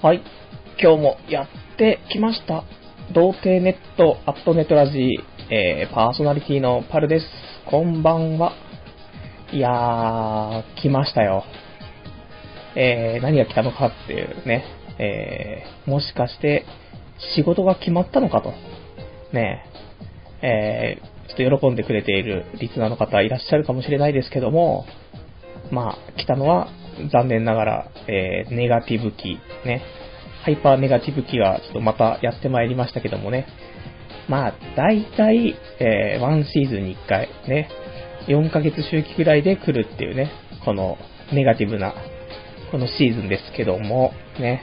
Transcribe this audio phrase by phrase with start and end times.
[0.00, 0.22] はい。
[0.80, 2.62] 今日もやってきました。
[3.12, 7.26] 童貞ネットアットネットラジー、えー、パーソナリティのパルです。
[7.68, 8.52] こんばんは。
[9.50, 11.42] いやー、来ましたよ。
[12.76, 14.66] えー、何が来たのかっていうね、
[15.00, 16.64] えー、もしかして
[17.34, 18.52] 仕事が決まったのかと。
[19.32, 19.64] ね
[20.42, 24.86] え、えー、ちょっと喜んでくれているリスナーの方いらっしゃるかもしれないですけども、
[25.72, 26.68] まあ、来たのは
[27.12, 29.82] 残念ながら、えー、ネガティブ期、ね。
[30.42, 33.46] ハイパーネガティブ期がちょっとまたやってまいりましたけどもね。
[34.28, 37.68] まあ、大体、えー、1シーズンに1回、ね。
[38.28, 40.30] 4ヶ月周期ぐらいで来るっていうね、
[40.64, 40.98] この
[41.32, 41.94] ネガティブな、
[42.70, 44.62] このシーズンですけども、ね。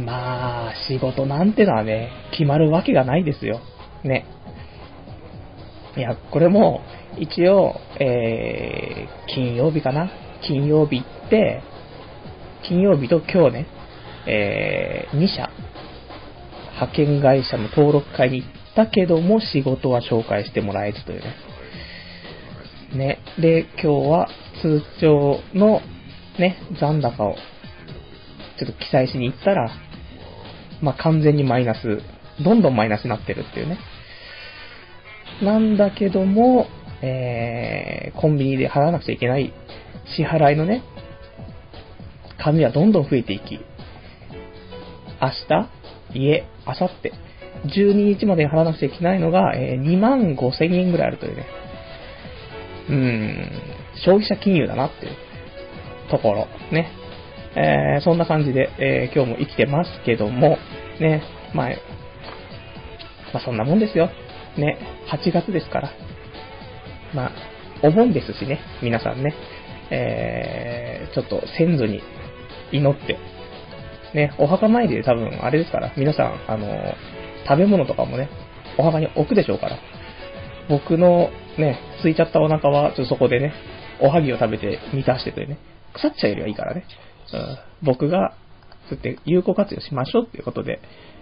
[0.00, 3.60] まあ、仕事なんてのはね、決まるわけがないですよ。
[4.04, 4.26] ね。
[5.96, 6.80] いや、これも、
[7.16, 10.10] 一応、えー、金曜日かな
[10.42, 11.02] 金曜日、
[12.66, 13.66] 金曜日と今日ね、
[14.26, 15.50] えー、2社、
[16.72, 21.34] 派遣会社の登録会に行ったけども、仕事は紹介してもらえずというね。
[22.94, 23.18] ね。
[23.38, 24.28] で、今日は
[24.62, 25.82] 通帳の
[26.38, 27.36] ね、残高を
[28.58, 29.70] ちょっと記載しに行ったら、
[30.80, 32.00] まあ、完全にマイナス、
[32.42, 33.78] どんどんマイナスになってるっていうね。
[35.42, 36.66] なんだけども、
[37.02, 39.52] えー、コンビニで払わなくちゃいけない
[40.16, 40.82] 支払いのね、
[42.42, 43.60] 紙はどんどん増えていき、
[45.20, 47.12] 明日、いえ、明後日、
[47.80, 51.46] 12日まで払わなくちゃいけないのが、えー、2万5千円ぐらいあるというね。
[52.88, 53.50] うーん、
[54.04, 55.12] 消費者金融だなっていう
[56.10, 56.92] ところ、ね。
[57.56, 60.58] えー、そんな感じで、えー、今日も生きてますけども、
[61.00, 61.22] ね、
[61.54, 61.68] まあ、
[63.32, 64.10] まあそんなもんですよ。
[64.56, 64.78] ね、
[65.10, 65.90] 8月ですから。
[67.14, 67.32] まあ、
[67.82, 69.34] お盆ですしね、皆さんね、
[69.90, 72.02] えー、ちょっと先祖に
[72.72, 73.18] 祈って、
[74.14, 76.66] ね、お墓参りで多分あれですから、皆さん、あの、
[77.46, 78.28] 食べ物とかもね、
[78.78, 79.78] お墓に置くでしょうから、
[80.68, 83.52] 僕のね、空いちゃったお腹は、ちょっとそこでね、
[84.00, 85.58] おはぎを食べて満たしてというね、
[85.94, 86.84] 腐っちゃうよりはいいからね、
[87.32, 88.34] うん、僕が、
[88.88, 90.80] そうやって有効活用しましょうっていうことで、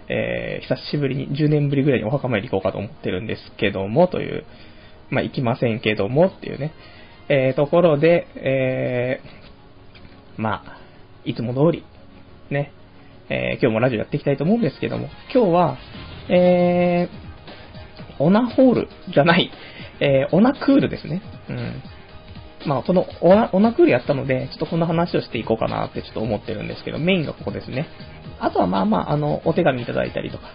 [0.09, 4.45] えー、久しぶりに、10年ぶりぐらいにお墓参り行こうかと思ってるんですけども、という、
[5.09, 6.73] まあ、行きませんけどもっていうね、
[7.29, 10.86] えー、ところで、えー、まあ、
[11.27, 11.83] いつも通り、
[12.49, 12.71] ね、
[13.29, 15.77] えー、今日もラジオやっていきたいと思うんですけども、今日は、
[16.29, 19.51] えー、オナホールじゃない、
[19.99, 21.21] えー、オナクールですね。
[21.49, 21.83] うん。
[22.65, 27.87] まあ、このオナ、オナクールやったので、ちょっとこんな話をしていこうかなってちょっと思ってるんですけど、メインがここですね。
[28.39, 30.45] あとはまあまあ、あの、お手紙いただいたりとか、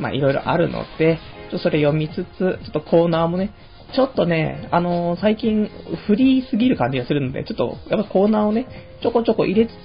[0.00, 3.52] まあいろいろあるので、ちょっとそれ読みつつ、ちょっとコーナーもね、
[3.94, 5.70] ちょっとね、あのー、最近
[6.06, 8.66] フリーすぎる感じがするので、ちょっとやっぱコーナーをね、
[9.02, 9.70] ちょこちょこ入れつ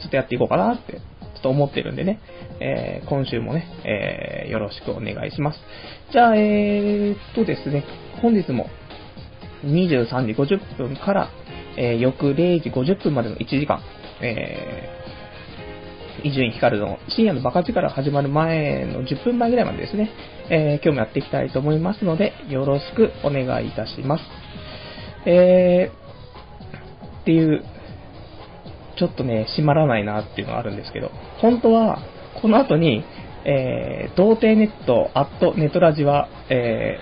[0.00, 1.00] ちょっとやっていこうかなって、ちょ
[1.38, 2.20] っと思ってるんでね、
[2.60, 5.58] えー、今週もね、えー、よろしくお願いします。
[6.12, 7.84] じゃあ、えーっとですね、
[8.22, 8.70] 本日も
[9.64, 11.30] 23時50分から、
[11.76, 13.80] えー、翌0時50分までの1時間、
[14.20, 20.10] えー、伊集院光の深夜のバカ力始まる前の10分前ぐらいまでですね、
[20.50, 24.24] えー、今日もやっていきたいと思いますので、よろしくお願いいたします。
[25.26, 27.62] えー、っていう、
[28.98, 31.10] ちょっとね、閉まらないなっていうのがあるんですけど、
[31.40, 31.98] 本当は、
[32.40, 33.04] この後に、
[33.44, 36.98] えー、童貞ネット、アットネトラジは、え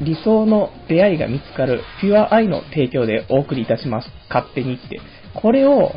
[0.00, 4.08] ー、理想の出会いが見つかる、ピュアアイの提供でお送りいたします。
[4.28, 5.00] 勝手にって。
[5.34, 5.92] これを、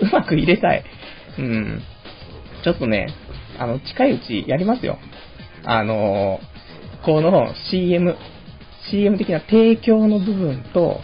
[0.00, 0.84] うまく入れたい。
[1.38, 1.82] うん。
[2.64, 3.08] ちょっとね、
[3.58, 4.98] あの、近いうちやりますよ。
[5.64, 8.16] あのー、この CM、
[8.90, 11.00] CM 的な提供の部分と、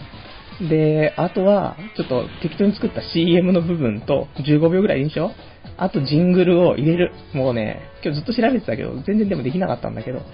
[0.69, 5.31] で、あとは、ちょっと適当に作った CM の部分と、15秒ぐらいでいいんでしょ
[5.77, 7.11] あとジングルを入れる。
[7.33, 10.25] もうね、今日ずっと調べてたけど、全然でもできなかったんだけど、ちょ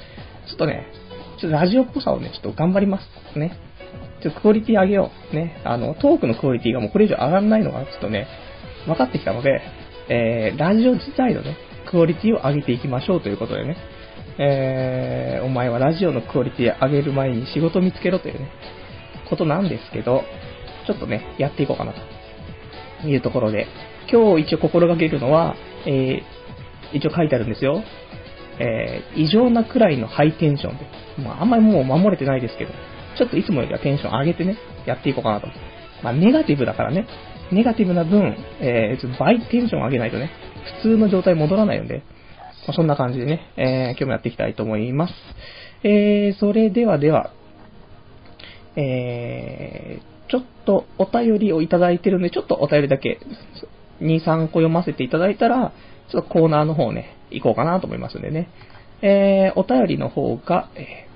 [0.56, 0.88] っとね、
[1.40, 3.40] ちょっとラジオっぽさをね、ちょっと頑張ります。
[3.40, 3.58] ね。
[4.22, 5.36] ちょっとクオリティ上げよう。
[5.36, 5.59] ね。
[5.64, 8.28] あの、トークのクオリティがもうこれ以上上がらないのが、ちょっとね、
[8.85, 9.62] 分かってきたので、
[10.09, 11.58] えー、ラジオ自体のね、
[11.90, 13.78] クオリティを上げていきましょうということでね、
[14.37, 18.49] えー、お前はラジオのクオリティ上げる前に仕事見つけろというね、
[19.29, 20.23] ことなんですけど、
[20.87, 21.93] ちょっとね、やっていこうかな
[23.01, 23.67] というところで、
[24.11, 25.55] 今日一応心がけるのは、
[25.85, 27.83] えー、一応書いてあるんですよ。
[28.59, 30.85] えー、異常なくらいのハイテンションで、
[31.23, 32.72] まあ、あんまりもう守れてないですけど、
[33.17, 35.47] ちょっといつもよりはテンション上げてね、やっていこうかなと。
[36.03, 37.07] まあ、ネガティブだからね、
[37.51, 40.31] ネガティブな分、えー、ちょっと倍テンション上げないとね、
[40.81, 42.03] 普通の状態戻らないので、
[42.67, 45.13] まあ、そんな感じでね、えー、今日もやっていきたいと思います。
[45.84, 47.31] えー、それではでは、
[48.75, 53.19] えー、ちょっとお便りをいただいてるんで、ちょっとお便りだけ
[54.02, 55.73] 2、3個読ませていただいたら、
[56.11, 58.49] ちょっとコーナーの方ね、行こうかなと思いますんでね。
[59.02, 61.11] えー、お便りの方が、えー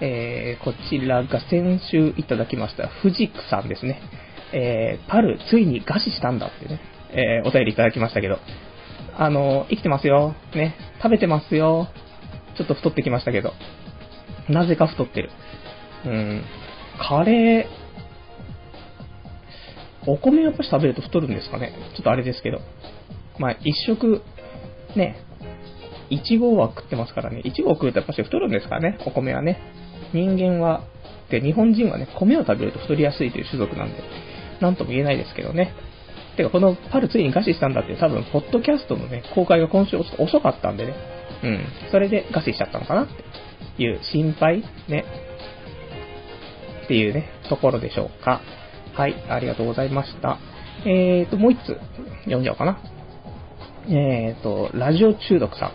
[0.00, 4.00] えー、こちらが先週いただきました、藤クさんですね。
[4.52, 6.80] えー、パル、ついに餓死したんだってね、
[7.10, 8.38] えー、お便りいただきましたけど、
[9.18, 10.34] あの、生きてますよ。
[10.54, 11.88] ね、食べてますよ。
[12.56, 13.52] ちょっと太ってきましたけど。
[14.48, 15.30] なぜか太ってる。
[16.04, 16.44] うん。
[16.98, 17.66] カレー、
[20.06, 22.60] お米やっぱし食べると太るんですかねちょっとあれですけど。
[23.38, 24.22] まあ、一食、
[24.94, 25.16] ね、
[26.08, 27.40] いちごは食ってますからね。
[27.40, 29.58] いちごを食うとやっぱし太るんですからねお米はね。
[30.12, 30.84] 人間は、
[31.30, 34.02] で、日本人はね、米を食べると太りやすいという種族なんで、
[34.60, 35.74] なんとも言えないですけどね。
[36.36, 40.94] てか、このパルついに餓死したんだって多分、ポッドキャストのね、公開が今週ちょっと遅かったんでね。
[41.42, 41.60] うん。
[41.90, 43.06] それで餓死しちゃったのかなっ
[43.76, 45.04] ていう心配ね。
[46.84, 48.40] っていうね、ところでしょうか。
[48.94, 50.38] はい、ありがとうございました。
[50.84, 51.78] えーと、もう一つ
[52.24, 52.78] 読んじゃおうかな。
[53.88, 55.72] えーと、ラジオ中毒さん。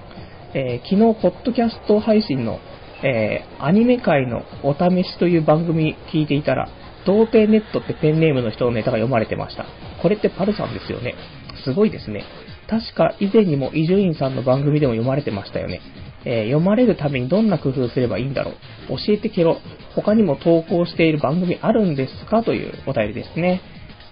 [0.53, 2.59] えー、昨日、ポッドキャスト配信の、
[3.03, 6.69] えー、アニメ界のお試しという番組聞いていたら、
[7.05, 9.65] 童貞ネットってペンネームの人のネタが読まれてました。
[10.01, 11.15] これってパルさんですよね。
[11.63, 12.23] すごいですね。
[12.67, 15.81] 確か以前にも伊集院さんの番組でも読まれてましたよね。
[16.23, 18.53] えー、読まれるためにどんな工夫すればいいんだろう。
[18.89, 19.57] 教えてけろ。
[19.95, 22.43] 他にも投稿している番組あるんですか？
[22.43, 23.61] というお便りですね。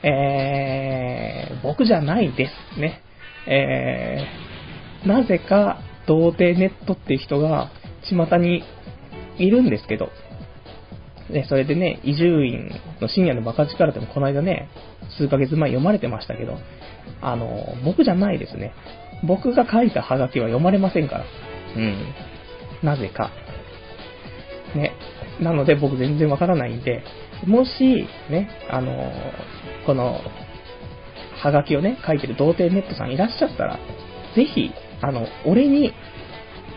[0.03, 3.01] えー、僕じゃないですね。
[3.47, 7.71] えー、なぜか、童貞ネットっていう人が、
[8.03, 8.63] 巷に
[9.37, 10.09] いるんですけど、
[11.29, 12.71] ね、それでね、伊集院
[13.01, 14.69] の深夜のバカ力でもこの間ね、
[15.17, 16.57] 数ヶ月前読まれてましたけど、
[17.21, 18.73] あの、僕じゃないですね。
[19.23, 21.25] 僕が書いたハガキは読まれませんから。
[21.75, 22.13] うん。
[22.83, 23.31] なぜか。
[24.75, 24.93] ね。
[25.41, 27.03] なので僕全然わからないんで、
[27.45, 29.11] もし、ね、あの、
[29.85, 30.19] この、
[31.41, 33.79] ハガキをね、書いてる童貞ネットさんいらっしゃったら、
[34.35, 34.71] ぜひ、
[35.01, 35.93] あの、俺に、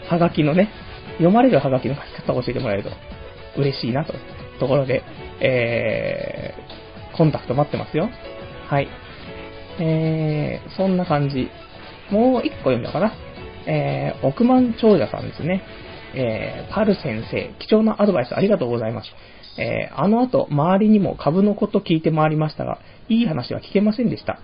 [0.08, 0.70] ハガキのね、
[1.14, 2.90] 読まれるハガキの書き方を教えてもらえると
[3.56, 4.14] 嬉しいなと。
[4.60, 5.02] ところで、
[5.40, 6.81] えー、
[7.16, 8.08] コンタクト待ってますよ。
[8.68, 8.88] はい。
[9.80, 11.48] えー、そんな感じ。
[12.10, 13.12] もう一個読んだかな。
[13.66, 15.62] えー、億万長者さんですね。
[16.14, 19.08] えー、パル先生、貴重なアドバイスありがとうございます。
[19.58, 22.78] えー、あの後、周りにも株のこと聞いて回りましたが、
[23.08, 24.40] いい話は聞けませんでした。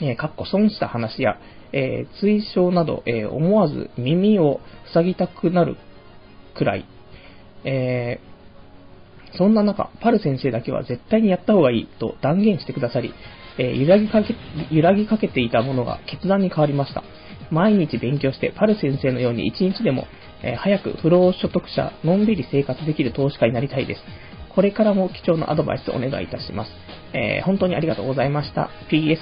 [0.00, 1.38] えー、かっこ損した話や、
[1.72, 4.60] えー、追奨など、えー、思わず耳を
[4.92, 5.76] 塞ぎたくなる
[6.54, 6.86] くらい、
[7.64, 8.33] えー、
[9.36, 13.12] そんな中、パル先生だけは絶対にやった方がいいと断言してくださり、
[13.58, 14.34] えー、揺らぎかけ、
[14.70, 17.02] 揺らぎかけていたものが決断に変わりました。
[17.50, 20.06] 毎日勉強して、パル先生のように一日でも、
[20.42, 24.02] えー、早く不労所得者、のんびり生活できる投資家になりたいです。
[24.54, 26.70] これからも貴重なアドバイスをお願いいたします。
[27.12, 28.70] えー、本当にありがとうございました。
[28.90, 29.18] PS、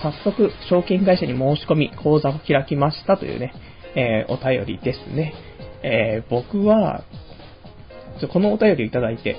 [0.00, 3.52] 早速、証券会社に申し込み、口座を開きましたというね、
[3.96, 5.34] え、お便りですね。
[5.82, 7.02] え、僕は、
[8.18, 9.36] ちょこのお便りをいただいて、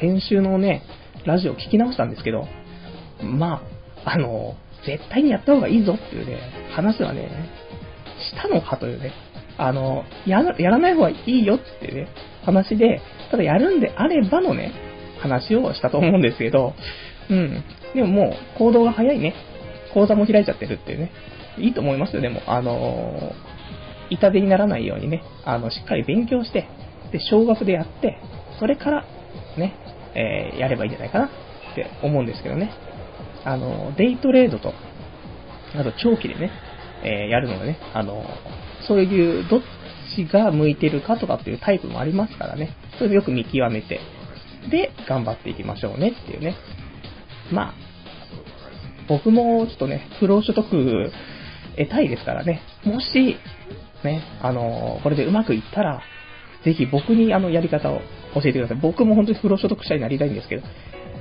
[0.00, 0.82] 先週のね、
[1.26, 2.46] ラジオ聞き直したんですけど、
[3.22, 3.62] ま
[4.04, 4.54] あ、あの、
[4.86, 6.38] 絶対にやった方がいいぞっていうね、
[6.72, 7.28] 話はね、
[8.30, 9.12] したのかというね、
[9.56, 12.08] あの、ややらない方がいいよってね、
[12.44, 13.00] 話で、
[13.30, 14.72] ただやるんであればのね、
[15.20, 16.74] 話をしたと思うんですけど、
[17.28, 17.64] うん。
[17.94, 18.22] でもも
[18.54, 19.34] う、行動が早いね。
[19.92, 21.10] 講座も開いちゃってるっていうね。
[21.58, 22.40] いいと思いますよ、でも。
[22.46, 26.68] あのー、痛手にならないようにね、あの、しっかり勉強して、
[27.12, 28.18] で、少額でやって、
[28.58, 29.04] それから、
[29.56, 29.74] ね、
[30.14, 31.28] えー、やればいいんじゃないかなっ
[31.74, 32.72] て思うんですけどね。
[33.44, 34.72] あの、デイトレードと、
[35.74, 36.50] あと長期でね、
[37.02, 38.24] えー、やるのでね、あの、
[38.86, 39.60] そういう、どっ
[40.14, 44.00] ちが向いてるかとかっていうタイプもありますからね、それでよく見極めて、
[44.70, 46.56] で、頑張っていきましょうねっていうね。
[47.52, 47.74] まあ、
[49.08, 51.12] 僕もちょっとね、不労所得
[51.76, 53.36] 得たいですからね、もし、
[54.04, 56.02] ね、あの、これでうまくいったら、
[56.68, 58.00] ぜひ僕にあのやり方を
[58.34, 58.76] 教えてください。
[58.76, 60.62] 僕も本当に不労所得者になりたいんですけど、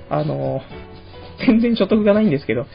[0.09, 0.59] あの、
[1.39, 2.65] 全然所得がないんですけど、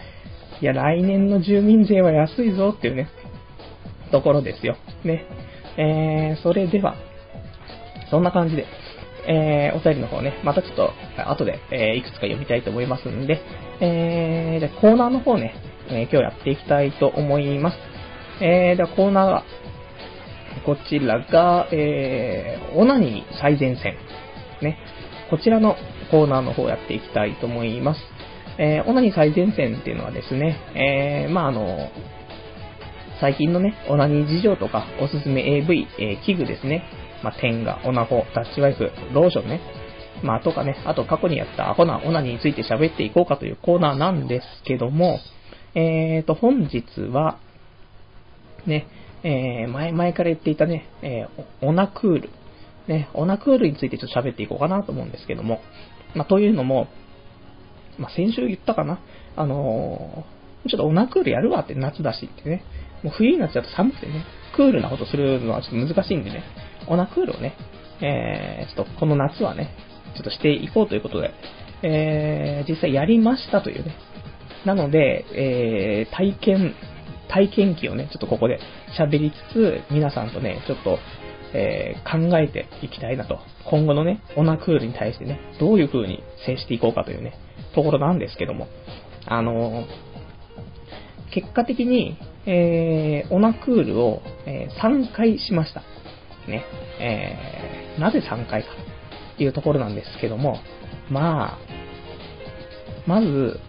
[0.62, 3.08] いや、来年の住民税は安いぞっていうね、
[4.10, 4.76] ところですよ。
[5.04, 5.26] ね。
[5.76, 6.94] えー、それでは、
[8.10, 8.64] そんな感じで、
[9.28, 10.92] えー、お便りの方ね、またちょっと
[11.30, 13.40] 後で、えー、いくつか読みたいと思いますんで、
[13.80, 15.54] えー、でコーナーの方ね、
[15.88, 17.76] えー、今日やっていきたいと思います。
[18.40, 19.44] えー、ではコーナーが、
[20.64, 23.97] こちらが、えー、オナニー最前線。
[24.62, 24.78] ね。
[25.31, 25.76] こちらの
[26.11, 28.00] コーナーの方やっていきたいと思います。
[28.59, 31.90] えー、オナニー最前線っていうのはですね、えー、まああの、
[33.21, 36.85] 最近のね、オナニー事情とか、おすすめ AV、えー、器具ですね。
[37.23, 39.61] まあ、テンガ、オナホ、タッチワイフ、ローションね。
[40.23, 45.21] まあ、とかね、あと過去にやったアホなオナニーについて喋っていこうかというコーナーなんですけども、
[45.75, 47.38] えーと、本日は、
[48.66, 48.87] ね、
[49.24, 52.30] えー、前、前から言っていたね、えー、オナクール。
[52.88, 55.60] ね、オナクールについてちょっと喋っていこうかなと思うんですけども、
[56.14, 56.88] まあ、というのも、
[57.98, 59.00] まあ、先週言ったかな。
[59.36, 62.64] あのー、ちょっとオナクールやるわって夏だしってね、
[63.02, 64.24] もう冬になっちゃうと寒くてね、
[64.56, 66.42] クールなことするのはちょっと難しいんでね、
[66.88, 67.54] オナクールをね、
[68.00, 69.70] えー、ちょっとこの夏はね、
[70.14, 71.30] ちょっとしていこうということで、
[71.82, 73.94] えー、実際やりましたというね。
[74.64, 76.74] なので、えー、体験、
[77.28, 78.60] 体験記をね、ちょっとここで
[78.99, 80.99] 喋りつつ、皆さんとね、ちょっと、
[81.54, 83.38] えー、考えていきたいなと。
[83.64, 87.34] 今後のね、オナクールに対してね、どういう風に接していこうかというね、
[87.75, 88.68] ところなんですけども。
[89.26, 89.87] あのー、
[91.32, 95.82] 結果的に、えー、オナクールを、えー、3回しました。
[96.49, 96.64] ね。
[97.00, 98.68] えー、なぜ3回か
[99.34, 100.58] っていうところなんですけども、
[101.11, 101.58] まあ、
[103.06, 103.61] まず、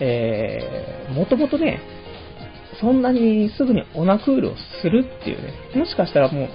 [0.00, 1.80] えー、もともとね、
[2.80, 6.48] そんなにすぐにオナクールをするっていうね、もしかしたらもう、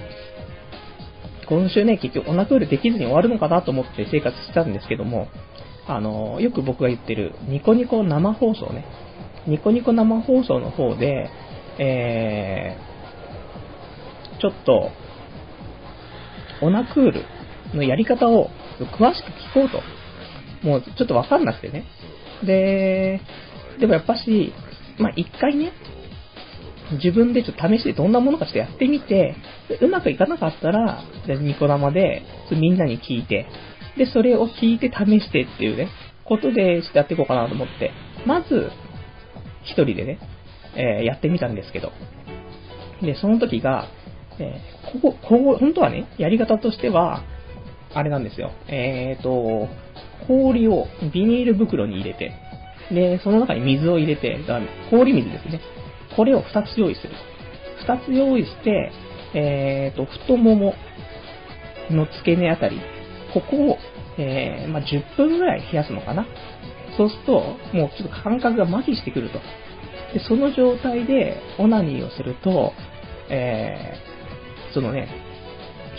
[1.48, 5.28] 今週ね、結局オナクールできずに終わるのかなと思って生活してたんですけども、
[5.86, 8.84] あの、よく僕が言ってるニコニコ生放送ね、
[9.46, 11.28] ニコニコ生放送の方で、
[11.78, 14.90] えー、ちょっと、
[16.60, 17.24] オナクール
[17.74, 19.82] のやり方を詳しく聞こうと。
[20.62, 21.84] もうちょっとわかんなくてね。
[22.44, 23.20] で、
[23.80, 24.52] でもやっぱし、
[24.98, 25.72] まあ、一回ね、
[26.94, 29.36] 自分でちょっと試してどんなものかしてやってみて、
[29.80, 32.22] うまくいかなかったら、じゃニコ生で
[32.52, 33.46] みんなに聞いて、
[33.96, 35.88] で、それを聞いて試してっていうね、
[36.24, 37.92] ことでちょっとやっていこうかなと思って、
[38.26, 38.70] まず、
[39.64, 40.18] 一人でね、
[40.74, 41.92] えー、やってみたんですけど、
[43.02, 43.88] で、その時が、
[44.38, 47.22] えー、ここ、ここ、本当はね、やり方としては、
[47.94, 48.52] あれなんですよ。
[48.68, 49.68] えーと、
[50.26, 52.32] 氷をビニール袋に入れて、
[52.90, 54.38] で、その中に水を入れて、
[54.90, 55.60] 氷水ですね。
[56.16, 57.10] これを2つ用意する
[57.86, 57.92] と。
[57.92, 58.92] 2つ用意して、
[59.34, 60.74] えーと、太もも
[61.90, 62.80] の付け根あたり、
[63.32, 63.78] ここを、
[64.18, 66.26] えー、まあ、10分ぐらい冷やすのかな。
[66.96, 67.32] そうすると、
[67.72, 69.38] もうちょっと感覚が麻痺してくると。
[70.12, 72.72] で、その状態でオナニーをすると、
[73.30, 75.08] えー、そのね、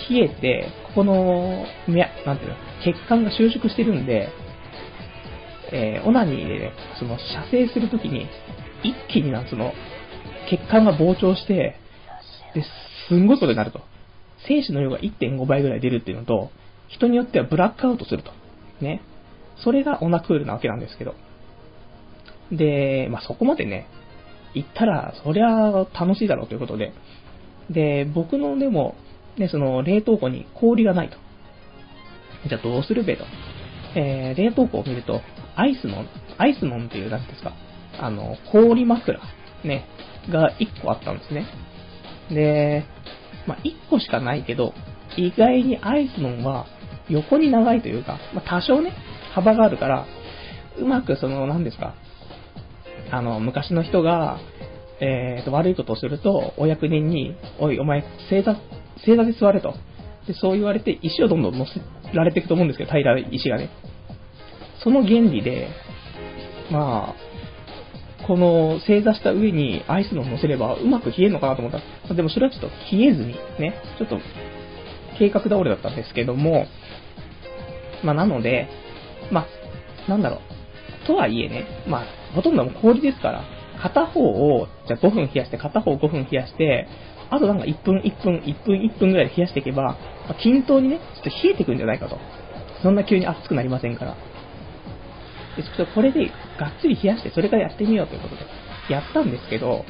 [0.10, 4.30] 冷えて、ここの、みや、なんていうの、血管が収縮してるんで、
[5.72, 8.28] えー、オナニーでね、その射精するときに、
[8.84, 9.74] 一気にな、その、
[10.50, 11.76] 血管が膨張して、
[12.54, 12.64] で、
[13.10, 13.82] すんごいことになると。
[14.48, 16.52] 精子の量が1.5倍ぐらい出るっていうのと、
[16.88, 18.32] 人によってはブラックアウトすると。
[18.82, 19.02] ね。
[19.64, 21.16] それがオナクールなわけなんですけど。
[22.52, 23.88] で、まあ、そこまでね、
[24.54, 26.94] 行ったら、そりゃ楽しいだろうということで。
[27.70, 28.96] で、僕のでも、
[29.38, 31.18] ね、その冷凍庫に氷がないと。
[32.48, 33.26] じゃあどうするべと。
[33.96, 35.22] えー、冷凍庫を見ると、
[35.56, 36.08] アイスモン、
[36.38, 37.54] アイスモンっていう、なんですか、
[38.00, 39.20] あの、氷枕、
[39.64, 39.86] ね、
[40.30, 41.46] が1個あったんですね。
[42.30, 42.86] で、
[43.48, 44.74] まあ、1個しかないけど、
[45.18, 46.66] 意外にアイスモンは
[47.10, 48.94] 横に長いというか、まあ、多少ね、
[49.34, 50.06] 幅があるから、
[50.78, 51.96] うまくその、何ですか、
[53.12, 54.40] あの、昔の人が、
[55.00, 58.56] えーと、悪いことをすると、お役人に、おい、お前、正座、
[59.06, 59.74] 正座で座れと。
[60.28, 61.82] で、そう言われて、石をどんどん乗せ
[62.14, 63.70] られていくと思うんですけど、平ら石がね。
[64.84, 65.68] その原理で、
[66.72, 67.33] まあ、
[68.28, 74.20] この正座した上にアイスの乗せればうまく冷えるのかなと思ったら、でもそれはちょっと冷えずに、ね、ちょっと
[75.18, 76.66] 計画倒れだったんですけども、
[78.04, 78.68] まあなので、
[79.32, 79.46] ま
[80.08, 81.08] あ、なんだろう。
[81.08, 83.44] とはいえね、まあ、ほとんど氷ですから、
[83.82, 86.88] 片方を、じゃ5分冷やして、片方5分冷やして、
[87.30, 89.98] あとなんか1分、1分、1分、1分ぐらいで冷やしていけば、ま
[90.30, 92.18] あ、均等にね、ちょっと冷えてくんじゃないかと。
[92.82, 94.16] そんな急に熱くなりませんから。
[95.58, 98.42] で、ちょっとこれでがっつり冷やして、それからやってみようということで、
[98.90, 99.86] やったんですけど、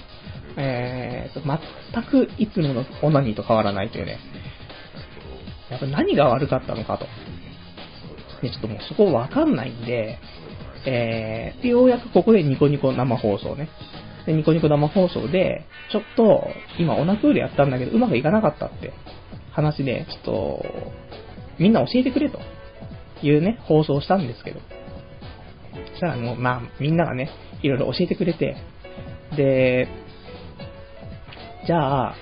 [0.57, 4.19] えーと、全くいつものオナニーと変わらないというね、
[5.69, 7.05] やっぱ何が悪かったのかと。
[8.43, 10.19] ね、ちょっともうそこわかんないんで、
[10.85, 13.69] えー、で、ようやくここでニコニコ生放送ね。
[14.25, 18.93] で、ニコニコ生放送で、ちょっと、今オナクールやったんだけど、うまくいかなかったって
[19.51, 20.65] 話で、ちょっと、
[21.57, 22.39] みんな教えてくれと
[23.21, 24.59] いうね、放送したんですけど。
[25.91, 27.29] そしたらもう、まあ、みんながね、
[27.61, 28.57] いろいろ教えてくれて、
[29.35, 29.87] で、
[31.65, 32.15] じゃあ、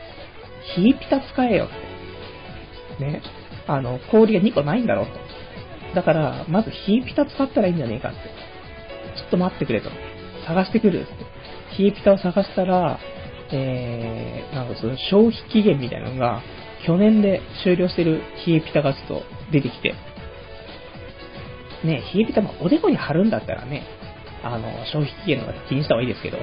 [0.75, 3.05] ヒーピタ使えよって。
[3.05, 3.21] ね。
[3.67, 5.95] あの、氷が2個ないんだろうと。
[5.95, 8.17] だから、まずヒーピタ使ったらいいんじゃねえかって。
[9.17, 9.89] ちょっと待ってくれと。
[10.45, 11.11] 探してくるって。
[11.75, 12.99] ヒーピタを探したら、
[13.51, 16.41] えー、なんかその消費期限みたいなのが、
[16.85, 19.93] 去年で終了してるヒーピタがちょっと出てきて、
[21.83, 23.83] ね、冷えピタもおでこに貼るんだったらね、
[24.43, 26.37] あの、消費期限とか気にした方がいいですけど、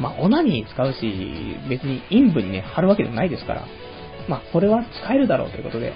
[0.00, 3.66] まあ、オナニー使うし、別に陰部にね、貼るわけでもないですから、
[4.28, 5.92] まあ、これは使えるだろうということで、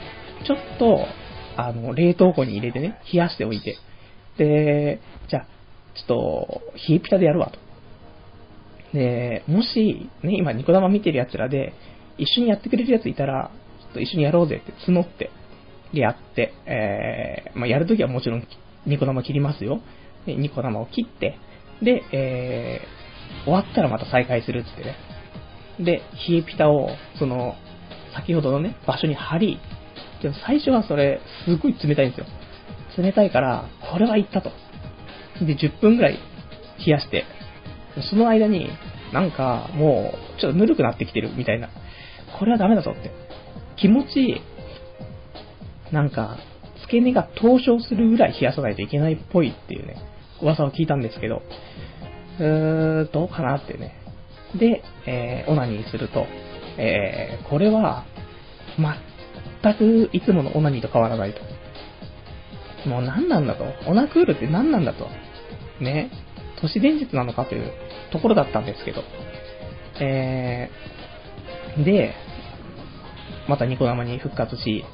[0.46, 1.06] ちょっと、
[1.56, 3.76] あの、冷凍庫に入れてね、冷やしておいて、
[4.36, 5.46] で、じゃあ、
[5.94, 7.58] ちょっと、冷えピタでやるわと。
[8.92, 11.72] で、もし、ね、今ニコ生見てる奴らで、
[12.18, 13.50] 一緒にやってくれる奴いたら、
[13.80, 15.30] ちょっと一緒にやろうぜって募って、
[15.92, 18.46] でやって、えー、まあ、やるときはもちろん
[18.86, 19.80] ニコ生切りますよ。
[20.26, 21.38] で、ニコ生を切って、
[21.82, 24.96] で、えー、終わったらまた再開するっつってね。
[25.80, 27.54] で、冷えピタを、その、
[28.14, 29.58] 先ほどのね、場所に貼り、
[30.22, 32.26] でも最初はそれ、すごい冷たいんですよ。
[32.96, 34.50] 冷たいから、これはいったと。
[35.44, 36.18] で、10分ぐらい
[36.86, 37.24] 冷やして、
[38.10, 38.70] その間に、
[39.12, 41.68] なんか、もう、ちょっとぬるくなってきてるみたいな。
[42.38, 43.10] これはダメだぞって。
[43.76, 44.40] 気持ち、
[45.92, 46.38] なんか、
[46.84, 49.96] 付け根が凍傷するぐらい冷やさないといけないっぽいっていうね、
[50.42, 51.42] 噂を聞いたんですけど、
[52.38, 53.94] うーん、どうかなってね。
[54.54, 56.26] で、えー、オナニーすると、
[56.78, 58.04] えー、これは、
[59.62, 62.88] 全くいつものオナニーと変わらないと。
[62.88, 63.64] もう何なんだと。
[63.86, 65.08] オナクールって何なんだと。
[65.80, 66.10] ね。
[66.60, 67.72] 都市伝説なのかという
[68.12, 69.02] ところだったんですけど。
[70.00, 72.14] えー、で、
[73.48, 74.84] またニコ生に復活し、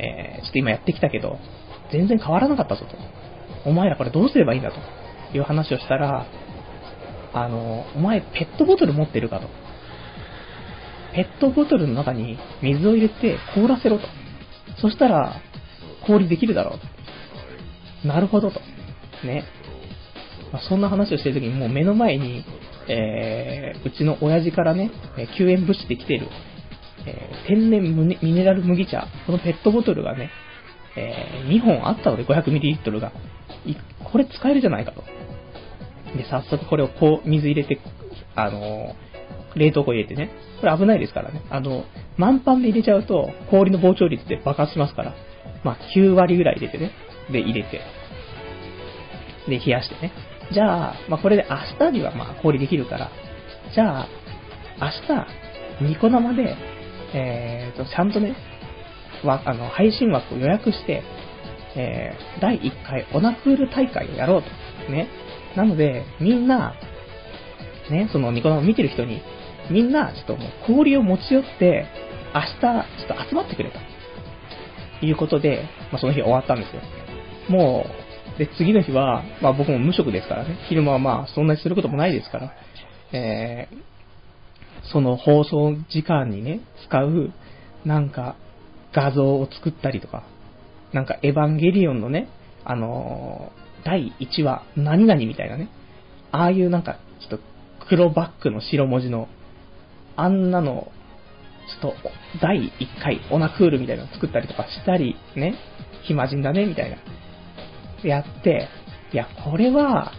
[0.00, 1.38] えー、ちょっと今やってきたけど、
[1.92, 2.96] 全然変わらなかったぞと。
[3.68, 6.26] お前らこれどうすればいいんだという話をしたら、
[7.32, 9.48] あの、お前ペットボトル持ってるかと。
[11.14, 14.06] ペットボトルの中に水を入れて凍らせろと。
[14.80, 15.40] そしたら、
[16.06, 16.78] 氷できるだろ
[18.04, 18.06] う。
[18.06, 18.60] なるほどと。
[19.24, 19.44] ね。
[20.52, 22.44] まあ、そんな話をしてるときにもう目の前に、
[22.88, 24.90] えー、うちの親父からね、
[25.36, 26.26] 救援物資で来てる、
[27.06, 27.82] えー、天然
[28.22, 30.30] ミネラル麦茶、このペットボトルがね、
[30.96, 33.12] えー、2本あったので 500ml が、
[34.10, 35.02] これ使えるじゃないかと。
[36.16, 37.80] で、早速これをこう、水入れて、
[38.34, 41.42] あのー、冷凍庫入れてね、これ危ないですからね。
[41.50, 41.84] あの、
[42.16, 45.14] 満帆で入れちゃうと、氷の膨張率で爆発しますから、
[45.64, 46.92] まあ、9割ぐらい入れてね、
[47.30, 47.80] で、入れて、
[49.48, 50.12] で、冷やしてね。
[50.52, 53.10] じゃあ、まあ、これで明日にはまあ、氷できるから、
[53.74, 54.08] じゃあ、
[54.80, 56.56] 明日、ニコ生で、
[57.14, 58.34] えーと、ちゃんとね、
[59.24, 61.02] わあの配信枠を予約して、
[61.76, 64.92] えー、第1回オナクール大会をやろうと。
[64.92, 65.08] ね。
[65.56, 66.74] なので、みんな、
[67.90, 69.22] ね、そのニコ生を見てる人に、
[69.70, 71.86] みんな、ちょっともう氷を持ち寄って、
[72.34, 73.78] 明日、ちょっと集まってくれと。
[75.02, 76.82] いうことで、まあ、その日終わったんですよ。
[77.48, 77.86] も
[78.36, 82.52] う、で、次の日は、まあ僕も無職ですからね、昼間はまあそんなにすることもないですから、
[83.12, 83.76] えー、
[84.84, 87.32] その放送時間にね、使う、
[87.84, 88.36] なんか、
[88.92, 90.24] 画像を作ったりとか、
[90.92, 92.28] なんかエヴァンゲリオンのね、
[92.64, 95.68] あのー、第1話、何々みたいなね、
[96.32, 97.40] ああいうなんか、ちょっと
[97.88, 99.28] 黒バックの白文字の
[100.16, 100.90] あんなの、
[101.82, 101.96] ちょっと、
[102.40, 105.54] 第1回、オナクールみたいなの作ったりとかしたり、ね、
[106.02, 106.96] 暇人だね、みたいな。
[108.08, 108.68] やって、
[109.12, 110.12] いや、これは、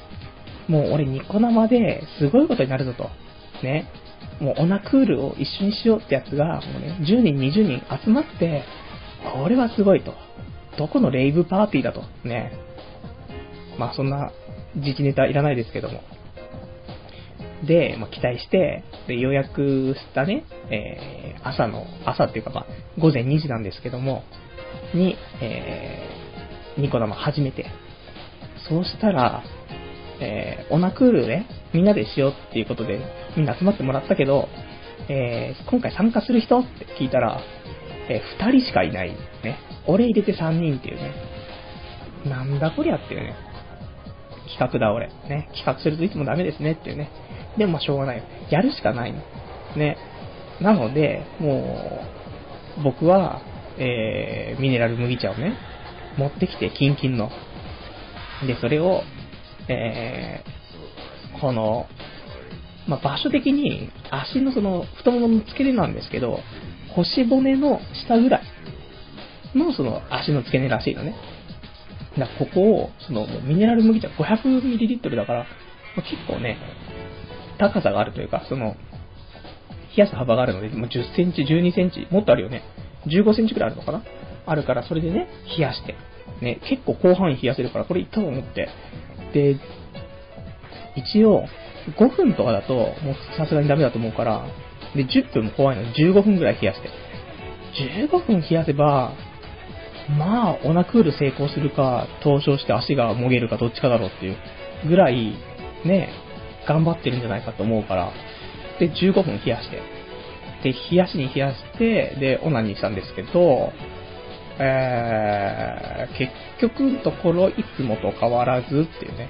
[0.68, 3.10] もう俺ニコ生ですごいことになるぞと。
[3.64, 3.86] ね。
[4.42, 8.64] もうオナクールを一緒にしようってやつが、もうね、10人、20人集まって、
[9.34, 10.16] これはすごいと。
[10.78, 12.02] どこのレイブパーティーだと。
[12.28, 12.52] ね。
[13.78, 14.32] まあそんな、
[14.76, 16.02] 自治ネタいらないですけども。
[17.64, 22.66] で、まあ、期待して、で、予約したね、えー、朝の、朝っていうかまあ、
[23.00, 24.24] 午前2時なんですけども、
[24.94, 27.68] に、えー、ニコ生始めて、
[28.68, 29.44] そうしたら、
[30.22, 33.00] えー、オナクールね、みんなでしようっていうことで、
[33.36, 34.48] みんな集まってもらったけど、
[35.10, 37.42] えー、今回参加する人って聞いたら、
[38.08, 39.10] えー、2人しかいない。
[39.44, 39.58] ね。
[39.88, 41.14] 俺入れて3人っていうね。
[42.26, 43.36] なんだこりゃっていうね。
[44.48, 45.08] 企画だ俺。
[45.28, 45.50] ね。
[45.54, 47.10] 企画するといつもダメですねっていうね。
[47.58, 48.24] でもまあしょうがない。
[48.50, 49.20] やるしかないの。
[49.76, 49.98] ね。
[50.62, 52.02] なので、も
[52.80, 53.42] う、僕は、
[53.78, 55.58] えー、ミネラル麦茶をね、
[56.18, 57.32] 持ってきて、キンキンの。
[58.46, 59.02] で、それを、
[59.68, 61.88] えー、この、
[62.88, 66.40] まあ、場所的に足のその太ももの付け根なんですけど、
[66.96, 68.44] 腰骨の下ぐらい
[69.56, 71.16] のその足の付け根らしいのね。
[72.18, 75.40] だここを、そのミネラル麦茶 500ml だから、
[75.96, 76.58] まあ、結構ね、
[77.58, 78.76] 高さがあるというか、その、
[79.96, 82.64] 冷やす幅があるので、もう10センチ、12センチ、もっとあるよね。
[83.08, 84.04] 15センチくらいあるのかな？
[84.46, 85.96] あるから、それでね、冷やして。
[86.42, 88.70] ね、結構広範囲冷やせるから、これいったと思って。
[89.34, 89.58] で、
[90.96, 91.46] 一応、
[91.98, 94.46] 5分とかだと、もうさすがにダメだと思うから、
[94.96, 95.84] で、10分も怖いの。
[95.84, 96.90] で、15分くらい冷やして。
[98.10, 99.14] 15分冷やせば、
[100.18, 104.38] まあ、オナクール成功するか、登場して足がもげるかどっちかだろうっていう
[104.88, 105.36] ぐらい、
[105.86, 106.10] ね、
[106.68, 108.12] 頑張ってるんじゃないかと思うから、
[108.80, 109.82] で、15分冷やして、
[110.64, 113.72] で、冷やしに冷やして、で、オナニーしたんですけど、
[114.64, 118.70] えー、結局のところいつもと変わらずっ
[119.00, 119.30] ていうね。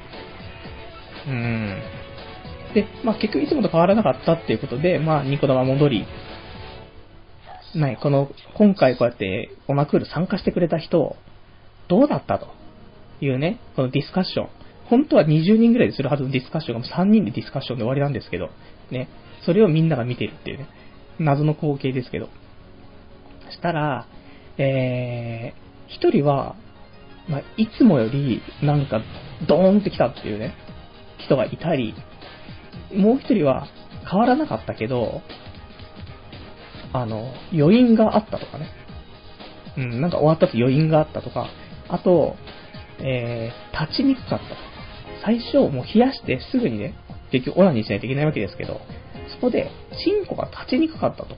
[1.27, 1.81] うん。
[2.73, 6.05] で、まあ結局いつもと変わらなかったっていうことで、まあニコ玉戻り、
[7.73, 11.15] ない、この、今回こうやってオナクール参加してくれた人、
[11.87, 12.47] どうだったと
[13.21, 14.49] いうね、このディスカッション。
[14.89, 18.49] 本当は20人ぐらいでするはずのディスカッションが3人でディスカッションで終わりなんですけど、
[18.89, 19.07] ね、
[19.45, 20.67] それをみんなが見てるっていうね、
[21.17, 22.27] 謎の光景ですけど。
[23.51, 24.07] したら、
[24.57, 26.55] えー、一人は、
[27.27, 29.01] まあ、いつもより、なんか、
[29.47, 30.55] ドーンって来たっていうね、
[31.17, 31.93] 人がいたり、
[32.93, 33.67] もう一人は、
[34.09, 35.21] 変わらなかったけど、
[36.93, 38.69] あの、余韻があったとかね。
[39.77, 41.47] うん、なんか終わったと余韻があったとか、
[41.87, 42.35] あと、
[42.99, 44.45] えー、立ちにくかった。
[45.23, 46.95] 最初、もう冷やしてすぐにね、
[47.31, 48.81] 結局オナニーしないといけないわけですけど、
[49.29, 49.69] そこで、
[50.03, 51.37] チンコが立ちにくかったと。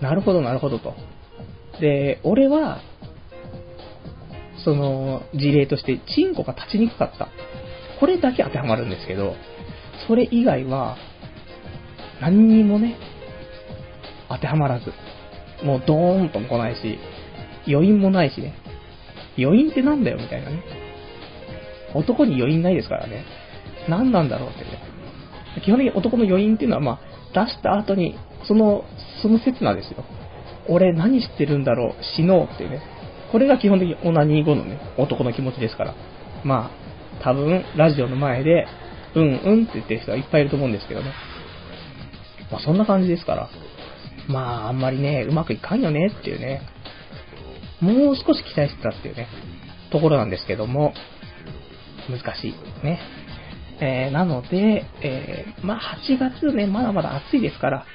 [0.00, 0.94] なるほど、なるほどと。
[1.80, 2.80] で、俺は、
[4.64, 7.28] その事例として、チンコが立ちにくかった。
[8.00, 9.34] これだけ当てはまるんですけど、
[10.06, 10.96] それ以外は、
[12.20, 12.96] 何にもね、
[14.28, 14.92] 当てはまらず。
[15.64, 16.98] もうドーンとも来ないし、
[17.68, 18.54] 余韻もないしね。
[19.38, 20.62] 余韻ってなんだよみたいなね。
[21.94, 23.24] 男に余韻ないですからね。
[23.88, 24.80] 何なんだろうってね。
[25.62, 27.00] 基本的に男の余韻っていうのは、ま
[27.34, 28.84] あ、出した後に、その、
[29.22, 30.04] その刹那ですよ。
[30.68, 32.80] 俺何してるんだろう、死のうっていうね。
[33.32, 35.94] これが基本的にオナニー後のね、男の気持ちですから。
[36.44, 36.70] ま
[37.20, 38.66] あ、多分、ラジオの前で、
[39.14, 41.12] うんうんって言ってる人はいっぱいいると思うんですけどね。
[42.50, 43.48] まあそんな感じですから。
[44.28, 46.60] まああんまりね、うまくいかんよねっていうね。
[47.80, 49.26] もう少し期待してたっていうね、
[49.90, 50.92] ところなんですけども、
[52.10, 53.00] 難しいね。
[53.80, 57.86] えー、なので、えー、まあ8月ね、まだまだ暑いですから、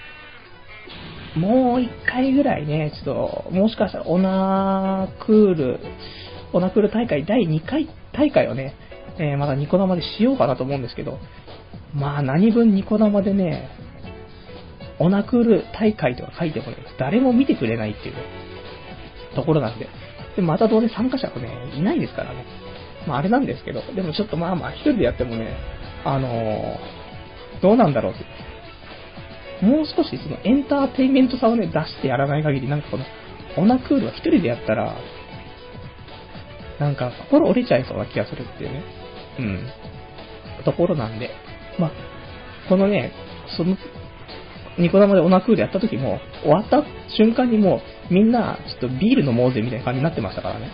[1.35, 5.79] もう一回ぐらいね、ちょっと、もしかしたらオナクール、
[6.53, 8.75] オナクール大会第2回大会をね、
[9.17, 11.19] えー、まだニコ生でしようかなと思うんですけど、
[11.93, 13.69] まあ何分ニコ生でね、
[14.99, 18.15] オナクール大会とか書いてもね、誰も見てくれないっていう、
[19.35, 19.87] ところなんで。
[20.35, 22.45] で、またどうせ参加者がね、いないですからね。
[23.07, 25.55] まああれなんですけど、でもちょっとまあまあ一人でやってもね、
[26.03, 28.13] あのー、どうなんだろう。
[29.61, 33.05] もう少しそのエンターテインメントさをね、出してやらない限り、なんかこの、
[33.57, 34.95] オナクールは一人でやったら、
[36.79, 38.83] なんか心折れちゃいそうな気がするっていうね、
[39.39, 39.41] う
[40.61, 41.29] ん、ところなんで、
[41.79, 41.91] まあ、
[42.69, 43.11] このね、
[43.55, 43.77] その、
[44.79, 46.83] ニコ生でオナクールやった時も、終わった
[47.15, 50.69] 瞬間にもう、みんな、ちょっとビール飲もうぜみたいな感じになってましたからね。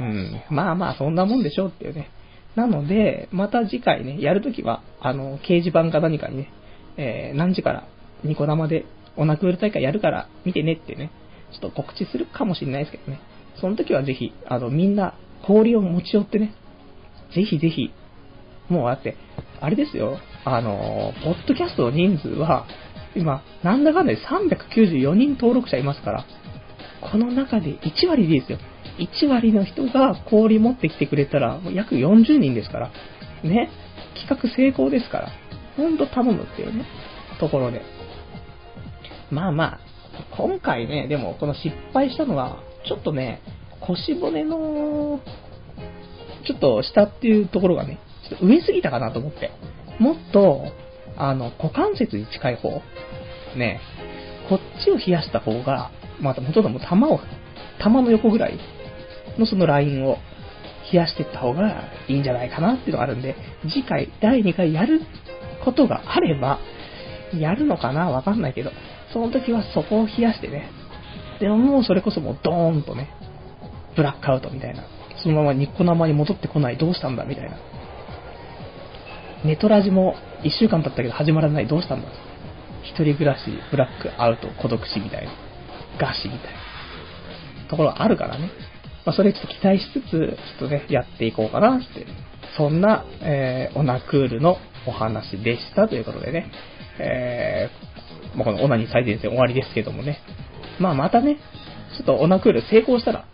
[0.00, 2.10] うん、まあまあ、そんなもんでしょうっていうね。
[2.54, 6.52] なので、また次回ね、やるときは、あの、掲示板か何かにね、
[6.98, 7.88] えー、何時から
[8.24, 8.84] ニコ生で
[9.16, 11.10] オナクール大会やるから見てねってね、
[11.52, 13.20] ちょっと告知するかもしれないですけどね。
[13.60, 15.14] その時はぜひ、あの、みんな
[15.46, 16.54] 氷を持ち寄ってね、
[17.34, 17.92] ぜひぜひ、
[18.68, 19.16] もうだって、
[19.60, 22.66] あれですよ、あの、ポッドキャストの人数は、
[23.16, 26.24] 今、なんだかんだで394人登録者いますから、
[27.00, 28.58] この中で1割でいいですよ。
[28.98, 32.90] 1割の人が氷持ってきてくれたら、約40人ですから、
[33.42, 33.70] ね、
[34.14, 35.28] 企画成功ですから、
[35.78, 36.84] ほんと頼むっていうね、
[37.38, 37.82] ところで。
[39.30, 39.80] まあまあ、
[40.36, 43.40] 今回ね、でもこの失敗したのは、ちょっとね、
[43.80, 45.20] 腰骨の、
[46.44, 49.52] ちょっと下っていうところがね、ちょっと上すぎたかなと思って。
[50.00, 50.64] もっと、
[51.16, 52.82] あの、股関節に近い方、
[53.56, 53.80] ね、
[54.48, 57.20] こっちを冷やした方が、また、ほとんども玉を、
[57.78, 58.58] 玉の横ぐらい
[59.38, 60.18] のそのラインを
[60.92, 65.02] 冷やしていった方がいいんじゃないかなっていうのがあるんで、次回、第2回やる
[65.64, 66.58] ことがあれば、
[67.34, 68.70] やるのかなわかんないけど、
[69.12, 70.70] その時はそこを冷やしてね。
[71.40, 73.10] でももうそれこそもうドーンとね、
[73.96, 74.84] ブラックアウトみたいな。
[75.22, 77.56] そのままニッコ生に戻ってこない、どうしたんだみたいな。
[79.44, 82.08] ネトラジも1週間経ったけど始まらない、どうしたんだ
[82.82, 83.40] 一人暮らし、
[83.70, 85.32] ブラックアウト、孤独死みたいな。
[85.98, 87.68] 餓死みたいな。
[87.68, 88.50] ところがあるからね。
[89.04, 92.06] まあ、それちょっと期待しつつ、ちょっとね、やっていこうかなって。
[92.56, 94.56] そんな、えー、オナクールの
[94.88, 96.50] お話でしたということでね。
[96.98, 100.18] えー、まあ、このオナニー最前線終わりですけどもね。
[100.80, 101.36] まあ、またね、
[101.96, 103.24] ちょっとオナクール成功したら、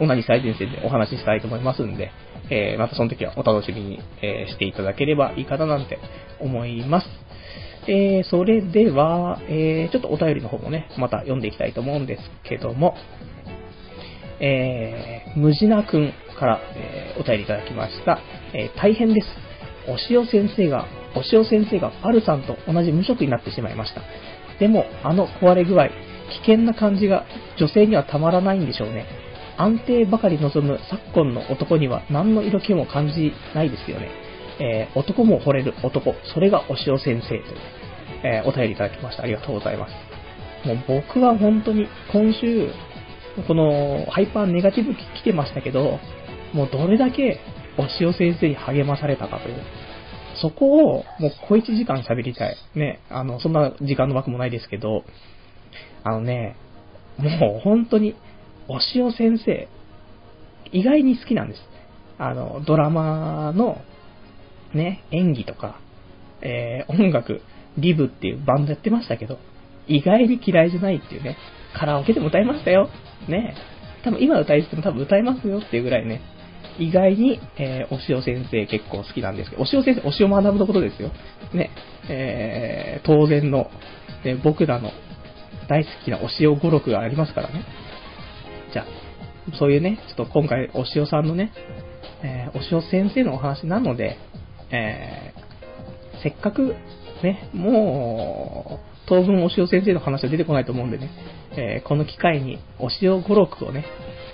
[0.00, 2.10] オナニー最前線でお話ししたいと思いますんで、
[2.50, 5.98] えー、またその時はお楽しみに、えー、していただければいいかななんて
[6.40, 7.06] 思います。
[7.88, 12.94] えー、それでは、えー、ちょっとお便りの方もね、また読んでいきたいと思うんですけども、
[14.40, 18.20] えー、ムジナくんから、えーお便りいただきました。
[18.54, 19.47] えー大変です。
[19.88, 24.02] お塩先生が、お塩先生がパルさんと同じ無職になってしまいました。
[24.60, 25.92] でも、あの壊れ具合、危
[26.40, 27.24] 険な感じが
[27.58, 29.06] 女性にはたまらないんでしょうね。
[29.56, 34.08] 安定ばかり望む昨今の男には何の色気も感じないですよね。
[34.60, 37.44] えー男も惚れる男、それがお塩先生と、
[38.24, 39.24] えーお便りいただきました。
[39.24, 40.66] ありがとうございます。
[40.66, 42.70] もう僕は本当に今週、
[43.46, 45.98] このハイパーネガティブ来てましたけど、
[46.52, 47.40] もうどれだけ
[47.78, 49.56] お塩先生に励まされたかという。
[50.40, 52.56] そこをもう小1時間喋りたい。
[52.74, 55.04] ね、あの、そんな時間の枠もないですけど、
[56.04, 56.56] あのね、
[57.18, 58.14] もう本当に、
[58.68, 59.68] お塩先生、
[60.70, 61.60] 意外に好きなんです。
[62.18, 63.78] あの、ドラマの、
[64.74, 65.80] ね、演技とか、
[66.42, 67.40] えー音楽、
[67.78, 69.38] リブっていうバンドやってましたけど、
[69.86, 71.36] 意外に嫌いじゃないっていうね、
[71.74, 72.90] カラオケでも歌いましたよ。
[73.28, 73.54] ね。
[74.04, 76.20] 多分今歌いっても多分歌いますよっていうぐらいね、
[76.78, 81.10] 意外に、えーお塩先生結構好きなんですけど、お塩先生、お塩学ぶのことですよ。
[81.52, 81.70] ね。
[82.08, 83.70] えー当然の、
[84.24, 84.90] ね僕らの
[85.68, 87.64] 大好きなお塩語録がありますからね。
[88.72, 91.52] じゃあ、そういうね、ちょっと今回お塩さんのね、
[92.22, 94.16] えーお塩先生のお話なので、
[94.70, 96.74] えーせっかく
[97.22, 101.10] ね、もう、当分お塩先生の話は出てこないと思うんでね、
[101.52, 103.84] えーこの機会にお塩語録をね、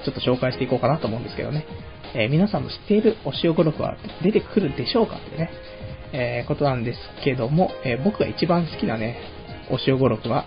[0.05, 1.67] ちょっと紹介していこうかなと思うんですけどね、
[2.14, 5.51] えー皆さんの知っているお塩語録は出てくるでしょうかってね、
[6.12, 9.19] えーことなんですけども、えー僕が一番好きなね、
[9.71, 10.47] お塩語録は、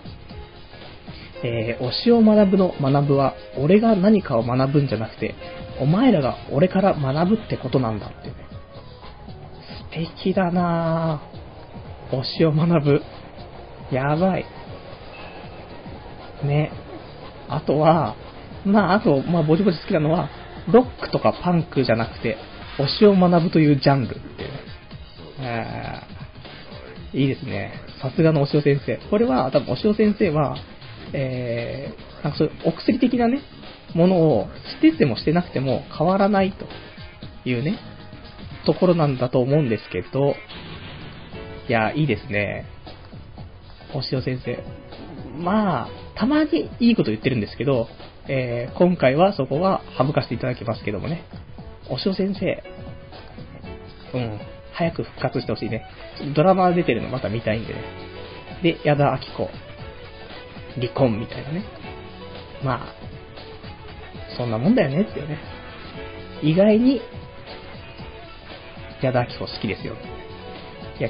[1.44, 5.34] えーお塩学ぶの学ぶは、俺が何かを学ぶんじゃなくて、
[5.80, 8.34] お前らが俺から学ぶってことなんだってね。
[9.92, 11.38] 素敵だなぁ。
[12.10, 13.02] 推しを学ぶ。
[13.92, 14.46] やばい。
[16.44, 16.72] ね。
[17.48, 18.16] あとは、
[18.68, 20.28] まあ、あと、まあ、ぼちぼち好きなのは、
[20.70, 22.36] ロックとかパンクじゃなくて、
[22.78, 24.50] 推しを学ぶというジャンルってね。
[25.40, 26.18] えー
[27.14, 27.72] いいですね。
[28.02, 28.98] さすがのお塩先生。
[29.08, 30.56] これは、多分お塩先生は、
[31.12, 33.40] えー、なんかそういうお薬的なね、
[33.94, 34.48] ものを
[34.80, 36.66] しててもしてなくても変わらないと
[37.48, 37.78] いうね、
[38.66, 40.34] ところなんだと思うんですけど、
[41.68, 42.66] いや、いいですね。
[43.94, 44.62] お塩先生。
[45.42, 47.88] まあ、たまにいいこと言ってるんですけど、
[48.28, 51.24] えー今回はそこは省かせていただきますけどもね。
[51.88, 52.62] お塩先生、
[54.14, 54.40] うん、
[54.72, 55.86] 早く復活してほしいね。
[56.36, 57.80] ドラマ出てるのまた見たいんでね。
[58.62, 59.50] で、矢田明子、
[60.78, 61.64] 離婚みたいなね。
[62.62, 62.94] まあ、
[64.36, 65.38] そんなもんだよねっていうね。
[66.42, 67.00] 意外に、
[69.02, 69.94] 矢田明子好きですよ。
[71.00, 71.08] いや、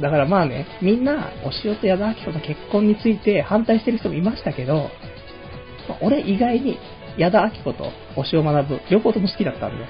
[0.00, 4.90] だからまあね、みんな、お塩と矢田明子の結婚について反対してる人もいましたけど、
[5.88, 6.78] まあ俺意外に
[7.16, 7.84] 矢田明子と
[8.16, 9.84] お塩学ぶ、両方とも好きだったんで、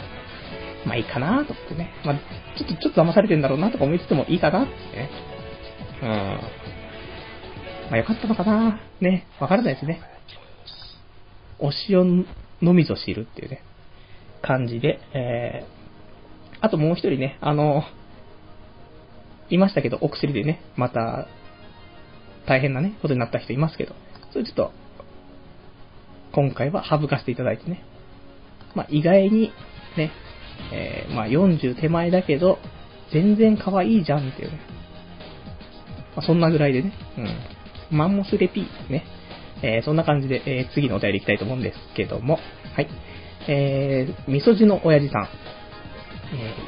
[0.87, 1.91] まあいいかなと思ってね。
[2.05, 2.15] まあ、
[2.59, 5.11] ちょっと、ちょっと騙されてんだろうなとか思いつつもいいかなってね。
[6.03, 6.09] うん。
[6.09, 10.01] まあよかったのかなね、わからないですね。
[11.59, 12.27] お塩
[12.61, 13.63] のみぞ知るっていうね、
[14.43, 17.85] 感じで、えー、あともう一人ね、あの、
[19.51, 21.27] いましたけど、お薬でね、また、
[22.47, 23.95] 大変なね、ことになった人いますけど、
[24.33, 24.73] それちょっと、
[26.35, 27.85] 今回は省かせていただいてね。
[28.75, 29.53] まあ、意外に、
[29.97, 30.11] ね、
[30.73, 32.59] えーまあ、40手前だけど、
[33.13, 34.61] 全然可愛いじゃんっていうね。
[36.17, 36.93] まあ、そんなぐらいでね、
[37.91, 37.97] うん。
[37.97, 39.05] マンモスレピーね。
[39.63, 42.39] えーそんな感じで、えー次のお便りいきたいと思うんですけども、
[42.75, 42.89] はい。
[43.49, 45.29] えー、みそじの親父さん。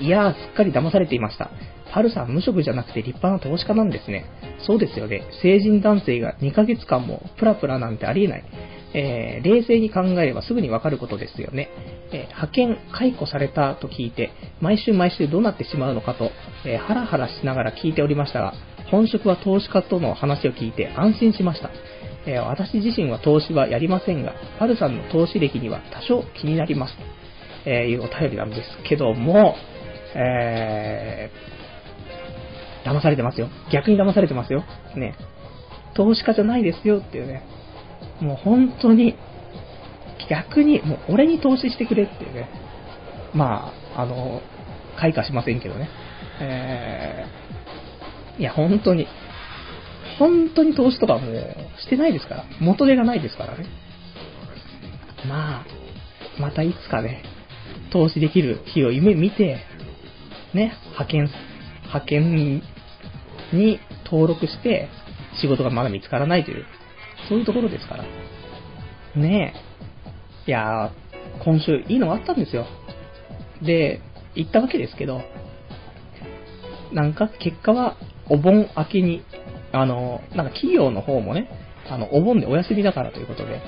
[0.01, 1.51] えーいやー、すっかり騙されていました。
[1.93, 4.27] パルさん無職じゃなくて立派な投資家なんですね。
[4.67, 5.23] そうですよね。
[5.43, 8.45] 成人男性が2ヶ月間もプラプラなんてありえない。
[8.97, 11.69] えー冷静に考えればすぐにわかることですよね。
[12.13, 14.31] えー派遣、解雇されたと聞いて、
[14.61, 16.31] 毎週毎週どうなってしまうのかと、
[16.65, 18.55] えーハラハラしながら聞いておりましたが、
[18.91, 21.71] 本職は投資家との話を聞いて安心しました。
[22.27, 26.95] え私自身は投資はやりませんが、パルさんの投資歴には多少気になります。
[27.67, 29.57] えいうお便りなんですけども、
[30.15, 33.49] えー、騙されてますよ。
[33.73, 34.65] 逆に騙されてますよ。
[34.97, 35.15] ね。
[35.95, 37.43] 投資家じゃないですよっていうね。
[38.21, 39.17] もう本当に、
[40.29, 42.49] 逆に、もう俺に投資してくれっていうね。
[43.35, 44.41] まあ、あの、
[44.99, 45.89] 開花しませんけどね。
[46.41, 49.07] えー、いや、本当に、
[50.19, 52.45] 本当に投資とかもうしてないですから。
[52.61, 53.67] 元手がないですからね。
[55.29, 55.67] まあ、
[56.41, 57.23] またいつかね、
[57.93, 59.59] 投資できる日を夢見て、
[60.55, 61.31] ね、派遣、
[61.85, 62.63] 派遣
[63.53, 64.89] に登録して、
[65.41, 66.65] 仕事がまだ見つからないという、
[67.29, 68.05] そういうところですから。
[69.21, 69.55] ね
[70.47, 72.67] えいやー、今週いいのがあったんですよ。
[73.63, 74.01] で、
[74.35, 75.23] 行ったわけですけど、
[76.93, 77.97] なんか結果は
[78.29, 79.23] お盆明けに、
[79.73, 81.49] あの、なんか企業の方もね、
[81.89, 83.61] あの、お盆でお休みだからということで、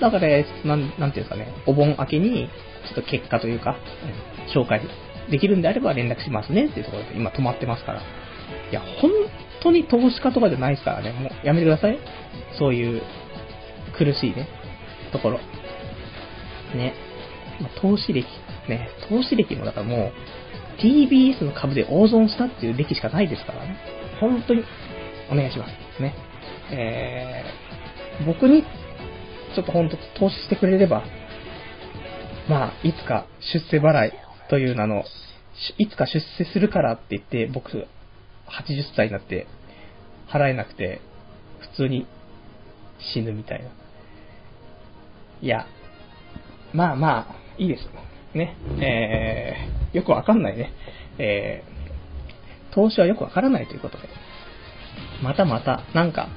[0.00, 0.28] だから、
[0.64, 2.48] なん、なんていうんですかね、お盆明けに、
[2.86, 3.76] ちょっと結果というか、
[4.54, 4.80] 紹介
[5.30, 8.00] できるんであれば連絡しますねっていうところで今止まってますから。
[8.00, 9.10] いや、本
[9.62, 11.98] 当に投資家とかじゃないですからね、もうやめてください。
[12.58, 13.02] そういう
[13.96, 14.48] 苦しいね、
[15.12, 15.40] ところ。
[16.74, 16.94] ね。
[17.80, 18.26] 投資歴、
[18.68, 23.76] ね、投資歴もだからもう、TBS の株で大損したっていう歴しかないですからね。
[24.20, 24.64] 本当に、
[25.30, 26.02] お願いします。
[26.02, 26.14] ね。
[26.70, 28.62] えー、僕に、
[29.54, 31.04] ちょっと本当投資してくれれば、
[32.48, 34.12] まあ、いつか出世払い
[34.48, 35.04] という名の、
[35.78, 37.86] いつか出世するからって言って、僕、
[38.52, 39.46] 80歳になって
[40.32, 41.00] 払えなくて、
[41.60, 42.06] 普通に
[43.14, 43.70] 死ぬみたいな。
[45.40, 45.66] いや、
[46.72, 47.88] まあまあ、いいです。
[48.34, 48.56] ね。
[48.80, 50.72] えー、よくわかんないね。
[51.18, 54.08] えー、投資はよくわからないということで。
[55.22, 56.28] またまた、なんか、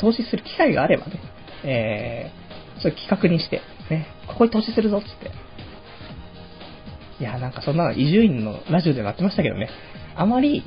[0.00, 1.20] 投資する機会があればね、
[1.64, 5.30] えー、そういう企画にして、ね、ここに投資するぞっつって。
[7.20, 9.68] いや、なんかそんな伊集院のラジオでなってましたけどね、
[10.16, 10.62] あまり、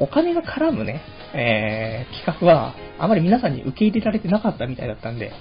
[0.00, 1.00] お金が絡むね、
[1.34, 5.32] えー、企画は、あまり皆さんに受け入れられてなかったみたいだったんで、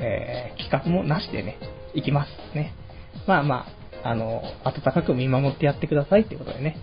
[0.00, 1.58] えー、企画もなしでね、
[1.94, 2.74] 行きますね。
[3.26, 3.66] まあま
[4.02, 6.76] あ、あの、温かく見守ってやってくださいっていうことでね。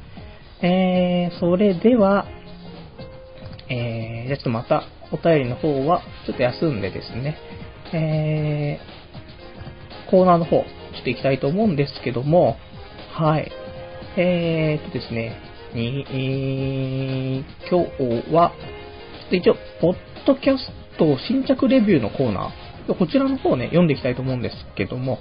[0.62, 2.26] えー、それでは、
[3.70, 7.38] えー、じゃあちょっとまたお便りの方はちょっと休んでですね、
[7.94, 12.58] えー、コーナーの方、ちょっと行きたいと思うんですけども、
[13.12, 13.52] はい。
[14.18, 15.36] えーとですね、
[15.76, 17.86] に、えー、今
[18.30, 18.54] 日は、
[19.32, 25.20] 一応、ポッドキャスト新着レビューのコーナー、こちらの方ね、読んでいきたいと思うんですけども、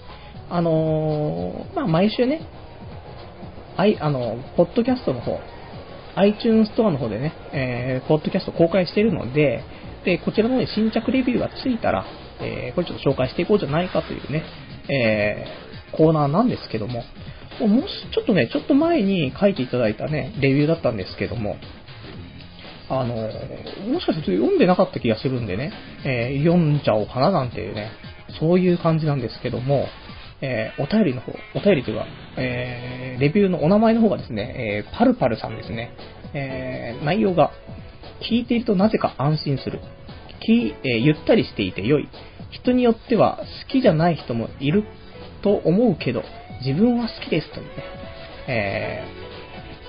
[0.48, 2.42] あのー、まあ、毎週ね、
[3.76, 5.40] あい、あの、ポッドキャストの方、
[6.16, 9.64] iTunes ストアの方でね、えー、ポッドキャスト公開しているので、
[10.04, 12.04] で、こちらの方に新着レビューがついたら、
[12.40, 14.44] えー、これちょっと紹介していこうじゃないかというね、
[14.88, 17.02] えー、コーナーなんですけども、
[17.60, 21.56] もし、ちょっとね、ちょっと前に書いていただいたね、レビューだったんですけども、
[22.88, 25.72] あの、もしかして読んでなかった気がするんでね、
[26.04, 27.92] えー、読んじゃおうかななんていうね、
[28.40, 29.86] そういう感じなんですけども、
[30.40, 35.92] えー、お便りの方、お便りというか、えー、レビューのお名前の方がですね、えー、パルパルさんですね。
[36.34, 37.52] えー、内容が、
[38.28, 39.80] 聞いているとなぜか安心する。
[40.40, 42.08] きえー、ゆったりしていて良い。
[42.50, 44.84] 人によっては好きじゃない人もいる
[45.42, 46.22] と思うけど、
[46.64, 47.72] 自分は好きですというね、
[48.48, 49.04] え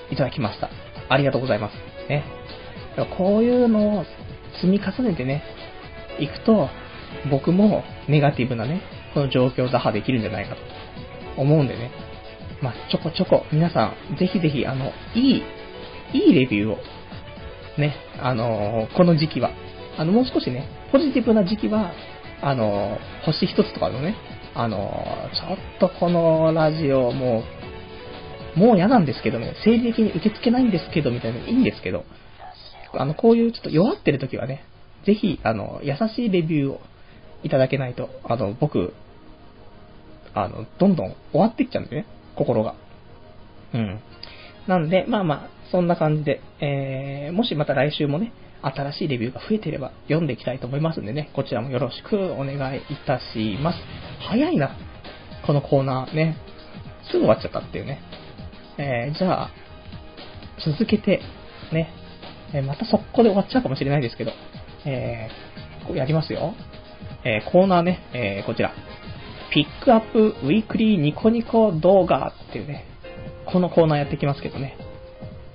[0.10, 0.69] ー、いただきました。
[1.10, 1.73] ありがとうございます。
[2.10, 2.23] ね。
[3.17, 4.06] こういうのを
[4.56, 5.43] 積み重ねてね、
[6.19, 6.69] いくと、
[7.30, 8.82] 僕もネガティブなね、
[9.13, 11.91] この状況を打破できるんじゃないかと思うんでね。
[12.62, 15.43] まあ、ちょこちょこ、皆さん、ぜひぜひ、あの、いい、
[16.13, 16.78] いいレビューを、
[17.78, 19.51] ね、あのー、この時期は、
[19.97, 21.91] あの、もう少しね、ポジティブな時期は、
[22.41, 24.15] あのー、星一つとかのね、
[24.55, 27.43] あのー、ちょっとこのラジオ、も
[28.55, 32.05] う、もう嫌なんですけどね、生理的に受け付けないんですけど、みたいな、いいんですけど、
[32.93, 34.63] あの、こういうちょっと弱ってる時はね、
[35.05, 36.81] ぜひ、あの、優しいレビューを
[37.43, 38.93] いただけないと、あの、僕、
[40.33, 42.75] あの、どんどん終わっていっちゃうんですね、心が。
[43.73, 43.99] うん。
[44.67, 48.31] なんで、まあまあ、そんな感じで、えー、もしまた来週もね、
[48.73, 53.80] 新しいレビューが増えていれば読んでいきたいと思いますんでね、こちらもよろしくお願いいたします。
[54.28, 54.75] 早いな、
[55.45, 56.38] このコーナーね。
[57.12, 58.01] すぐ終わっちゃったっていうね。
[58.78, 59.49] えー、じゃあ、
[60.65, 61.21] 続けて、
[61.71, 61.89] ね、
[62.54, 64.32] えー、また速攻で終わっちゃうかもしれないですけど、
[64.86, 66.56] えー、やりますよ。
[67.23, 68.73] えー、コーナーね、えー、こちら。
[69.51, 72.86] ピックアップウィークリーニコニコ動画っていうね、
[73.45, 74.78] このコーナーやってきますけどね。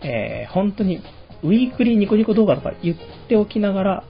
[0.03, 1.03] えー、本当に、
[1.43, 2.97] ウィークリーニコニコ動画とか言っ
[3.29, 4.05] ておきながら、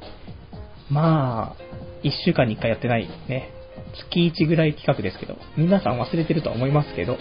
[0.91, 1.57] まあ、
[2.03, 3.51] 1週間に1回やってないね、
[4.09, 7.17] 月1ぐらい企画ですけど、皆さん忘れてるとは思いますけど、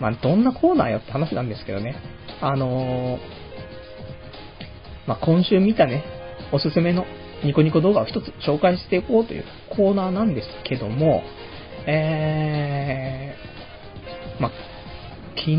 [0.00, 1.96] まあ、どんなコーナーよって話なんですけどね、
[2.40, 3.20] あのー、
[5.06, 6.04] まあ、今週見たね、
[6.52, 7.06] おすすめの
[7.44, 9.44] ニコニコ動画を一つ紹介していこうという
[9.76, 11.22] コーナーなんですけども、
[11.86, 14.52] えー、まあ、
[15.36, 15.58] 昨日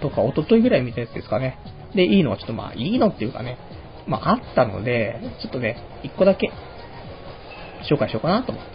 [0.00, 1.58] とか一昨日ぐらい見たやつですかね。
[1.94, 3.58] で、いいのはちょっとまあ、いいのっていうかね、
[4.06, 6.50] まあ、あったので、ちょっとね、一個だけ
[7.90, 8.74] 紹介しようかなと思って。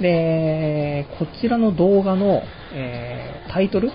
[0.00, 2.42] で、こちらの動画の、
[2.72, 3.90] えー、タイトル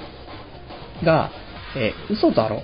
[1.04, 1.32] が、
[1.76, 2.62] えー、嘘だろ。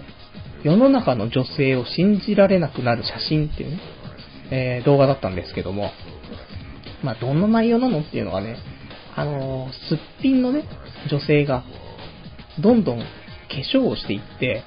[0.64, 3.80] 世の中の女性を信じられなくなる写真っていうね、
[4.50, 5.92] えー、動画だったんですけども、
[7.04, 8.58] まあ、どんな内容なのっていうのがね、
[9.16, 10.64] あのー、すっぴんのね、
[11.10, 11.64] 女性が、
[12.60, 13.06] どんどん化
[13.72, 14.64] 粧をしていって、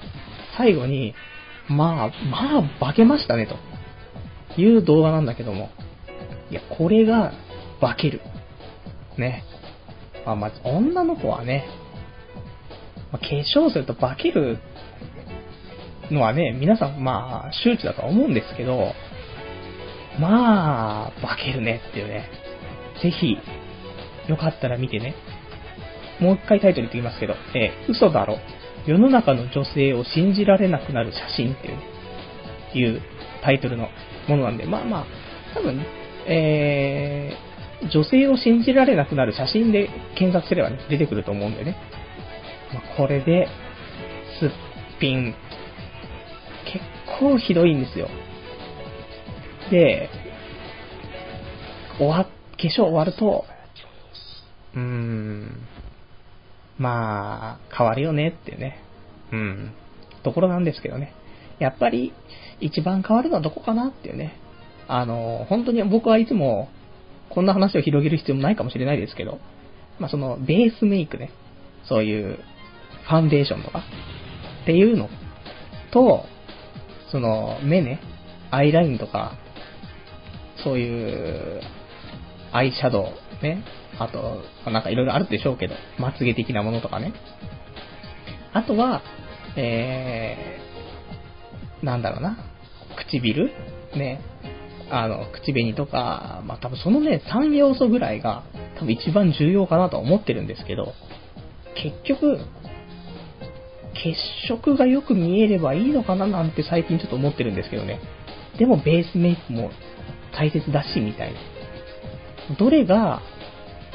[0.56, 1.14] 最後に、
[1.68, 3.46] まあ、まあ、化けましたね、
[4.56, 5.70] という動画なんだけども。
[6.50, 7.32] いや、これが、
[7.80, 8.20] 化ける。
[9.16, 9.44] ね。
[10.26, 11.64] まあ、まず、女の子はね、
[13.12, 14.58] まあ、化粧すると化ける
[16.10, 18.92] のはね、皆さん、まあ、周知だとは思うんですけど、
[20.18, 22.28] まあ、化けるねっていうね。
[23.02, 23.36] ぜひ、
[24.28, 25.14] よかったら見てね。
[26.20, 28.38] もう一回タイトル言ってきますけど、えー、嘘だろ。
[28.86, 31.68] 世の中の女性を信じられなくなる写真って
[32.78, 33.02] いう、いう
[33.42, 33.88] タイトルの
[34.28, 35.06] ものなんで、まあまあ、
[35.54, 35.84] 多分、
[36.26, 41.76] えー、女性を信じられなくなる写真で検索すればね、出てくると思うんでね。
[42.72, 43.48] まあ、これで、
[44.38, 44.50] すっ
[45.00, 45.34] ぴん、
[46.64, 46.84] 結
[47.18, 48.08] 構ひどいんですよ。
[49.70, 50.08] で、
[51.98, 53.44] 終わ、化粧終わると、
[54.74, 55.66] うーん、
[56.80, 58.82] まあ、変わるよねっていうね、
[59.32, 59.72] うん、
[60.24, 61.12] ところなんですけどね。
[61.58, 62.14] やっぱり、
[62.58, 64.32] 一番変わるのはどこかなっていうね。
[64.88, 66.70] あの、本当に僕はいつも、
[67.28, 69.38] こんな話を広げる必要もないかもしれないですけど、
[69.98, 71.30] まあその、ベースメイクね、
[71.84, 72.38] そういう、
[73.06, 73.82] ファンデーションとか、
[74.62, 75.10] っていうの
[75.92, 76.24] と、
[77.12, 78.00] その、目ね、
[78.50, 79.34] アイラインとか、
[80.64, 81.60] そういう、
[82.52, 83.62] アイシャドウ、ね。
[84.00, 87.12] あと、なんかいろいろあるでしょうけど、まつげ的なものとかね。
[88.54, 89.02] あとは、
[89.56, 92.38] えー、なんだろうな。
[92.96, 93.50] 唇？
[93.94, 94.22] ね。
[94.90, 98.42] あの、口紅とか、まあ多分そのね、3要素ぐらいが
[98.78, 100.94] 多分一番重要かなと思ってるんですけど、
[101.74, 102.38] 結局、
[104.02, 104.16] 血
[104.48, 108.00] 色がよく見えればいいのかななんて最近ちょっと思ってるんですけどね。
[108.58, 109.70] でもベースメイクも
[110.34, 112.56] 大切だし、みたいな。
[112.56, 113.20] どれが、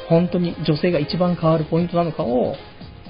[0.08, 2.54] 本当に女性が一番変わるポイントなのかを、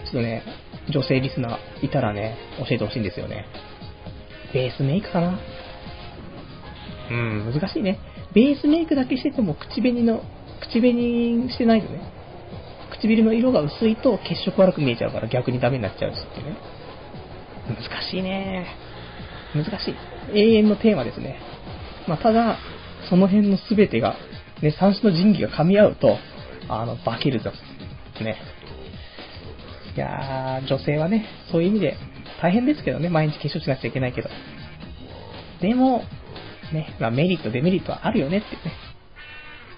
[0.05, 0.43] ちょっとね、
[0.89, 3.47] 女性リスナーいたらね、教えてほしいんですよね。
[4.55, 5.39] ベースメイクかな？
[7.11, 7.99] うん、難しいね。
[8.35, 10.23] ベースメイクだけしてても口紅の、
[10.61, 12.01] 口紅してないとね、
[12.93, 16.57] 唇の色が薄いと血色悪く見えちゃうから逆にダメになっちゃうしってね。
[17.69, 18.67] 難しいね。
[19.55, 19.95] 難しい。
[20.39, 21.39] 永遠のテーマですね。
[22.07, 22.59] まあ、ただ、
[23.11, 24.17] その辺の全てが、
[24.63, 26.17] ね、三種の神器が噛み合うと、
[26.69, 27.53] あの、化けるぞ。
[28.21, 28.37] ね。
[29.97, 31.97] いやー、女性はね、そういう意味で
[32.43, 34.29] 大変ですけどね、毎日化粧しなくちゃいけないけど。
[35.61, 36.03] でも、
[36.73, 38.73] ね、まあ、メリット、デメリットはあるよねってね。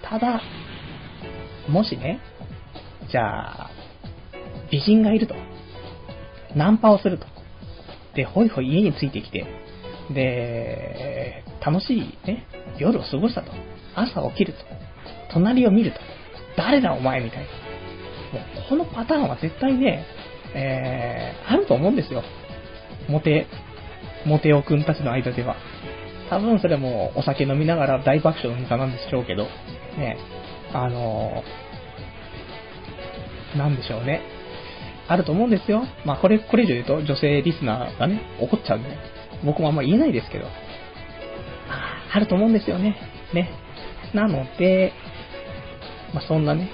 [0.01, 0.41] ただ、
[1.69, 2.19] もしね、
[3.11, 3.71] じゃあ、
[4.71, 5.35] 美人がいると。
[6.55, 7.27] ナンパをすると。
[8.15, 9.45] で、ほいほい家についてきて、
[10.13, 12.45] で、楽しいね、
[12.77, 13.51] 夜を過ごしたと。
[13.95, 14.59] 朝起きると。
[15.31, 15.99] 隣を見ると。
[16.59, 17.45] 誰だお前みたいな。
[18.37, 20.05] もうこのパターンは絶対ね、
[20.53, 22.21] えー、あると思うんですよ。
[23.07, 23.47] モテ、
[24.25, 25.55] モテオくんたちの間では。
[26.29, 29.45] 多分それもお酒飲みながら大爆笑のネタなんでしょうけど、
[29.97, 30.17] ね、
[30.73, 34.21] あのー、なんでしょうね。
[35.07, 35.83] あると思うんですよ。
[36.05, 38.89] まあこれ、これ以上言うと女性リスナーがね、怒っちゃうんで、
[39.45, 40.45] 僕もあんま言えないですけど、
[42.11, 42.97] あると思うんですよね。
[43.33, 43.49] ね。
[44.13, 44.91] なので、
[46.13, 46.69] まあ、そんなね、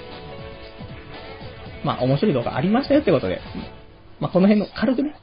[1.84, 3.40] まあ、面白い動画ありましたよってことで、
[4.20, 5.14] まあ、この辺の軽くね、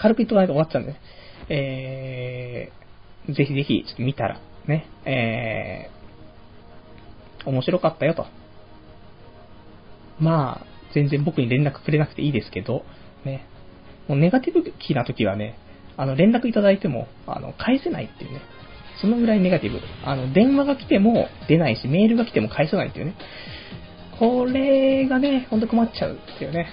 [0.00, 0.94] 軽く言っとかないと終わっちゃうんで、
[1.48, 8.26] えー、ぜひぜひ、ちょっと見たら、ね、えー、面白かったよと。
[10.20, 12.84] まあ、全然僕に連絡くれなくていいですけど、
[13.24, 13.46] ね、
[14.08, 15.58] もうネガティブ気な時はね、
[15.96, 18.40] あの、連絡いただいても、あの、返せないっていうね、
[19.00, 19.80] そのぐらいネガティブ。
[20.04, 23.14] あの、電話が来ても出ないし、メールが来ても返さないっていうね。
[24.18, 26.68] これがね、ほんと困っちゃうっていうね。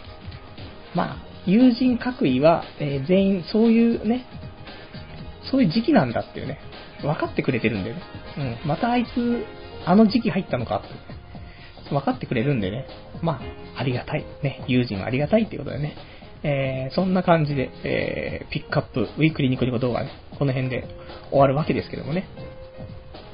[0.95, 4.25] まあ、友人各位は、えー、全員そういうね、
[5.51, 6.59] そういう時期なんだっていうね、
[7.01, 8.01] 分かってくれてるんでね。
[8.37, 8.67] うん。
[8.67, 9.45] またあいつ、
[9.85, 10.99] あの時期入ったのかって、ね、
[11.91, 12.87] 分かってくれるんでね。
[13.21, 13.39] ま
[13.75, 14.25] あ、ありがたい。
[14.41, 15.95] ね、友人はありがたいっていうことでね。
[16.43, 20.87] えー、そんな感じで、えー、ピックアップ、ウィークリーニコニコ動画ね、この辺で
[21.29, 22.27] 終わるわけですけどもね。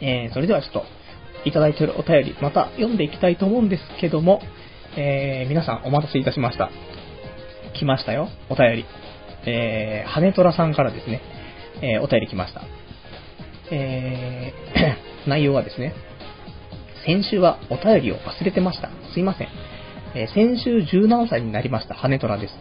[0.01, 0.83] えー、それではちょっと、
[1.45, 4.41] いただいているお便り、また読んでいきたいと思うんですけども、
[4.97, 6.69] えー、皆さんお待たせいたしました。
[7.73, 8.85] 来ましたよ、お便り。
[9.45, 11.21] えー、羽虎さんからですね、
[11.81, 12.61] えー、お便り来ました。
[13.71, 15.93] えー、 内容はですね、
[17.05, 18.89] 先週はお便りを忘れてました。
[19.13, 19.47] すいません。
[20.13, 22.53] えー、先週17歳になりました羽虎です。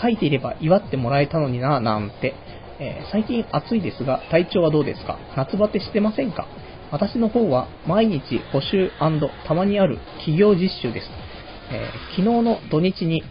[0.00, 2.34] 書いていれば祝ってもらえたのになぁなんて、
[2.80, 5.18] えー、最近暑いですが、体調はどうですか？
[5.36, 6.46] 夏バテしてませんか？
[6.92, 8.90] 私の方は毎日補修
[9.46, 11.08] たまにある企業実習です。
[11.72, 13.22] えー、昨日の土日に、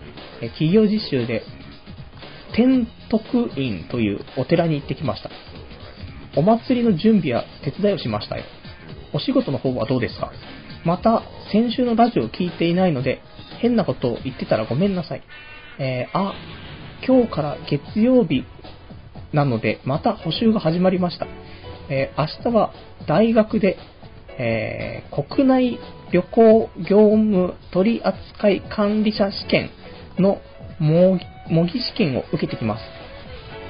[0.41, 1.43] え企業実習で、
[2.55, 5.29] 天徳院というお寺に行ってきました。
[6.35, 8.43] お祭りの準備や手伝いをしましたよ。
[9.13, 10.31] お仕事の方はどうですか？
[10.83, 11.23] また、
[11.53, 13.21] 先週のラジオを聞いていないので、
[13.61, 15.23] 変なことを言ってたらごめんなさい。
[15.79, 16.33] えー、あ、
[17.07, 18.43] 今日から月曜日
[19.34, 21.28] なので、また補習が始まりました。
[21.89, 22.73] えー、明日は
[23.07, 23.78] 大学で、
[24.38, 25.80] えー、国内
[26.11, 29.69] 旅行業務取扱管理者試験
[30.17, 30.39] の
[30.80, 31.17] 模
[31.65, 32.84] 擬試験を受けてきます。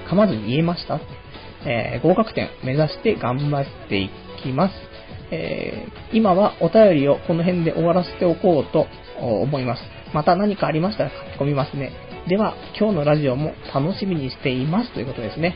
[0.10, 1.00] 噛まずに言えました？
[1.66, 4.10] えー、合格点目指して頑張ってい
[4.44, 4.74] きます。
[5.32, 8.88] え、今はお便りをこの辺で終わらせておこうと
[9.20, 9.82] 思います。
[10.14, 11.92] また何かありましたら書き込みますね。
[12.28, 15.56] では、今日のラジオも楽しみにしていますということですね。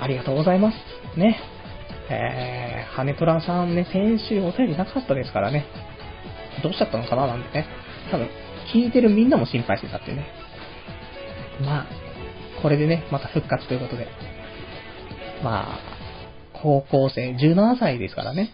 [0.00, 1.18] ありがとうございます。
[1.18, 1.36] ね。
[2.08, 5.66] えー、羽虎さんね、先週お便りなかったですからね。
[6.62, 7.66] どうしちゃったのかななんてね。
[8.12, 8.28] 多分、
[8.72, 10.26] 聞いてるみんなも心配してたっていうね。
[11.60, 11.86] まあ、
[12.62, 14.06] これでね、また復活ということで。
[15.42, 15.78] まあ、
[16.52, 18.52] 高校生、17歳ですからね。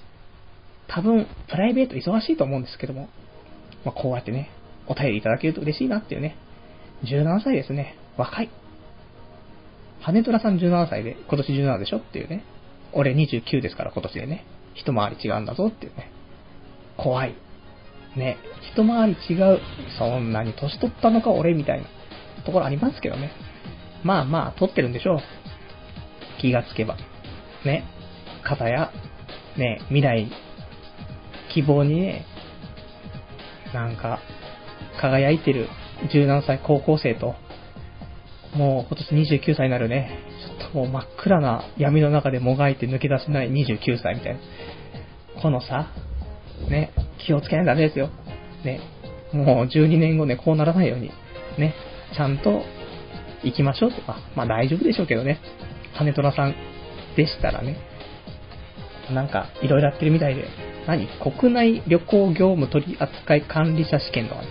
[0.88, 3.10] 多分、プライベート忙しいと思うんですけども、
[3.84, 4.48] まあ、こうやってね、
[4.86, 6.38] お便りいただけると嬉しいなっていうね。
[7.04, 7.96] 17歳ですね。
[8.16, 8.50] 若い。
[10.00, 12.44] 羽虎さん17歳で、今年17でしょっていうね。
[12.92, 14.44] 俺29ですから今年でね。
[14.74, 16.10] 一回り違うんだぞっていうね。
[16.96, 17.34] 怖い。
[18.16, 18.36] ね。
[18.72, 19.60] 一回り違う。
[19.98, 21.86] そんなに年取ったのか俺みたいな
[22.44, 23.32] ところありますけどね。
[24.02, 25.18] まあまあ、取ってるんでしょう。
[26.40, 26.96] 気がつけば。
[27.64, 27.84] ね。
[28.44, 28.92] 方や、
[29.56, 30.30] ね、未来、
[31.52, 32.24] 希望にね、
[33.74, 34.20] なんか、
[35.00, 35.68] 輝いてる
[36.10, 37.34] 17歳高校生と、
[38.54, 40.18] もう今年29歳になるね、
[40.60, 44.40] ちょっともう真っ暗な闇の中でもがいて抜け出せない29歳みたいな。
[45.42, 45.88] このさ、
[46.70, 48.10] ね、気をつけないとダメですよ。
[48.64, 48.80] ね、
[49.32, 51.10] もう12年後ね、こうならないように、
[51.58, 51.74] ね、
[52.14, 52.62] ちゃんと
[53.42, 55.40] 行きましょうとか、まあ大丈夫でしょうけどね、
[55.98, 56.54] 金虎さん
[57.16, 57.76] でしたらね、
[59.12, 60.46] なんかいろいろやってるみたいで、
[60.86, 61.08] 何？
[61.18, 64.48] 国内旅行業務取扱管理者試験とかね、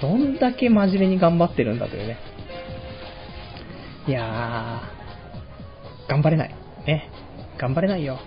[0.00, 2.18] どんだけ真面目に頑張ってるんだというね。
[4.06, 6.54] いやー、頑張れない。
[6.86, 7.10] ね。
[7.58, 8.18] 頑張れないよ。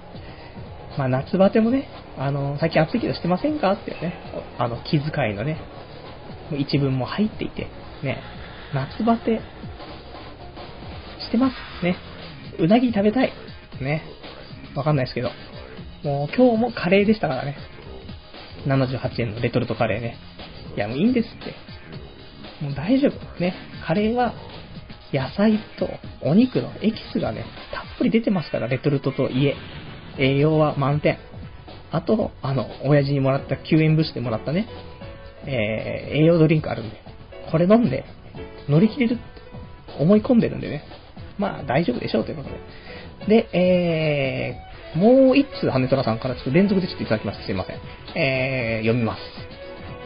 [0.97, 1.87] まあ、夏バテもね、
[2.17, 4.13] あの、最近暑いけどしてませんかっていうね、
[4.57, 5.59] あの、気遣いのね、
[6.57, 7.67] 一文も入っていて、
[8.03, 8.21] ね、
[8.73, 9.41] 夏バテ、
[11.19, 11.85] してます。
[11.85, 11.97] ね。
[12.59, 13.33] うなぎ食べたい。
[13.81, 14.03] ね。
[14.75, 15.31] わかんないですけど。
[16.03, 17.57] もう今日もカレーでしたからね。
[18.67, 20.17] 78円のレトルトカレーね。
[20.75, 21.31] いや、もういいんですっ
[22.59, 22.63] て。
[22.63, 23.39] もう大丈夫。
[23.39, 23.53] ね。
[23.85, 24.33] カレーは、
[25.13, 25.87] 野菜と
[26.21, 29.55] お肉のエキスがね、たっぷり出てますから、レトルトといえ。
[30.17, 31.17] 栄養は満点。
[31.91, 34.67] あと、あの、親父にもらった救援物資でもらったね、
[35.45, 36.97] えー、栄養ドリンクあるんで、
[37.51, 38.05] これ飲んで
[38.67, 39.23] 乗り切れるって
[39.99, 40.83] 思い込んでるんでね。
[41.37, 42.49] まあ大丈夫でしょうということ
[43.27, 43.43] で。
[43.43, 47.45] で、えー、もう一通、羽虎さんからちょっと連続でちょっといただきました。
[47.45, 47.79] すいません。
[48.17, 49.44] えー、読みます。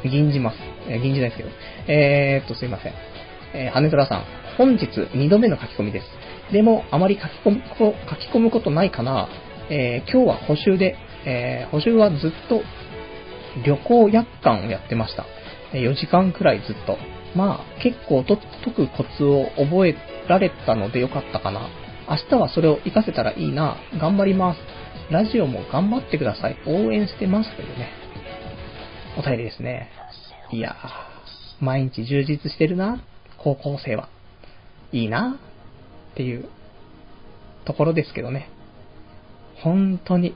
[0.06, 0.58] 銀じます。
[0.88, 1.50] えー、銀じないですけど。
[1.88, 2.93] えー、っと、すいません。
[3.54, 4.24] えー、羽虎さん、
[4.58, 6.54] 本日2度目の書き込みです。
[6.54, 9.28] でも、あまり書き込む書き込むことないかな。
[9.70, 10.95] えー、今日は補習で、
[11.26, 12.62] えー、補習はずっと
[13.66, 15.26] 旅行約款をやってました。
[15.74, 16.97] 4時間くらいずっと。
[17.36, 19.95] まあ、結構と解くコツを覚え
[20.28, 21.70] られたのでよかったかな。
[22.10, 23.78] 明日はそれを活かせたらいいな。
[24.00, 24.60] 頑張ります。
[25.12, 26.58] ラジオも頑張ってください。
[26.66, 27.56] 応援してます。
[27.56, 27.99] というね。
[29.18, 29.89] お便りですね。
[30.51, 33.03] いやー、毎日充実してるな、
[33.38, 34.10] 高校生は。
[34.91, 35.39] いいな、
[36.12, 36.49] っていう
[37.66, 38.49] ところですけどね。
[39.55, 40.36] 本当に。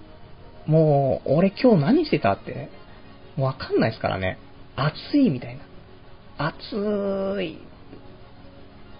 [0.65, 2.69] もう、俺今日何してたって、
[3.37, 4.37] わかんないですからね。
[4.75, 5.63] 暑いみたいな。
[6.37, 7.57] 暑い。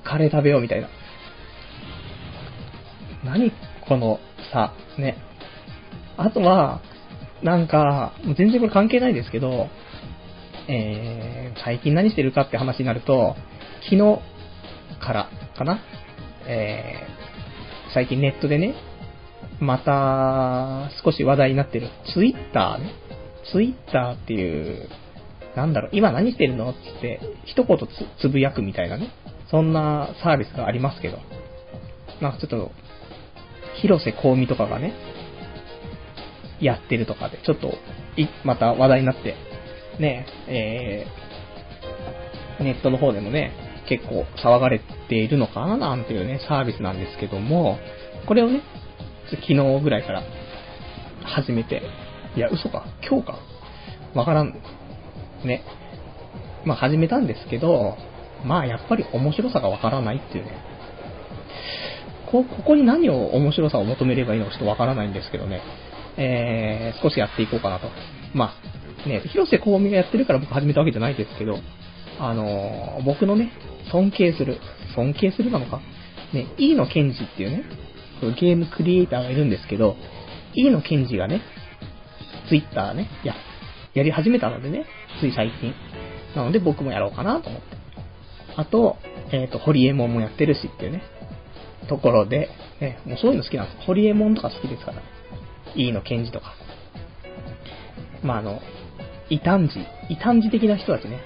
[0.04, 0.90] カレー食べようみたいな。
[3.24, 3.52] 何
[3.88, 4.20] この
[4.52, 5.18] さ、ね。
[6.18, 6.82] あとは、
[7.44, 9.68] なんか、全然これ関係ないですけど、
[10.68, 13.36] えー、最近何してるかって話になると、
[13.84, 14.20] 昨日
[15.02, 15.80] からかな、
[16.48, 18.76] えー、最近ネットでね、
[19.60, 22.94] また少し話題になってるツイッターね。
[23.52, 24.88] ツイッターっていう、
[25.56, 27.78] なんだろう、今何してるのって、一言
[28.22, 29.10] つぶやくみたいなね、
[29.52, 31.18] そんなサービスがありますけど、
[32.22, 32.72] なんかちょっと、
[33.82, 34.94] 広瀬香美とかがね、
[36.64, 37.74] やってるとかで、ちょっと、
[38.18, 39.36] い、また話題になって、
[40.00, 43.52] ね、えー、ネットの方でもね、
[43.88, 47.78] 結構騒がれているのかななんていうね、サービスなんですけども、
[48.28, 48.62] これをね、
[49.30, 50.24] 昨日ぐらいから
[51.24, 51.82] 始めて、
[52.36, 53.40] いや、嘘か、今日か、
[54.16, 54.54] わからん。
[55.44, 55.64] ね。
[56.66, 57.98] まあ始めたんですけど、
[58.46, 60.52] まあやっぱり面白さがわからないっていうね。
[62.32, 65.62] こ、ここに何を面白さを求めればいいのかちょっとわからないんですけどね。
[66.18, 67.88] えー、少しやっていこうかなと。
[68.34, 68.54] ま
[69.06, 71.60] あ、ね、広瀬香美がやってるから僕始めたわけじゃないですけど、
[72.20, 73.52] あのー、僕のね、
[73.92, 74.58] 尊敬する、
[74.96, 75.82] 尊敬するなのか？
[76.34, 77.64] ね、飯野健二っていうね、
[78.40, 79.96] ゲームクリエイターがいるんですけど、
[80.56, 81.42] 飯野健二がね、
[82.50, 83.36] ツイッターね、いや、
[83.94, 84.86] やり始めたのでね、
[85.20, 85.74] つい最近。
[86.36, 87.78] なので僕もやろうかなと思って。
[88.56, 88.98] あと、
[89.32, 91.04] えっ、ー、と、ホリエモンもやってるしっていうね、
[91.88, 92.50] ところで、
[92.82, 93.86] ね、もうそういうの好きなんです。
[93.86, 95.02] ホリエモンとか好きですから。
[95.76, 96.54] 飯野健二とか。
[98.24, 98.62] まあ、あの、
[99.30, 101.20] 異端児、異端児的な人たちね、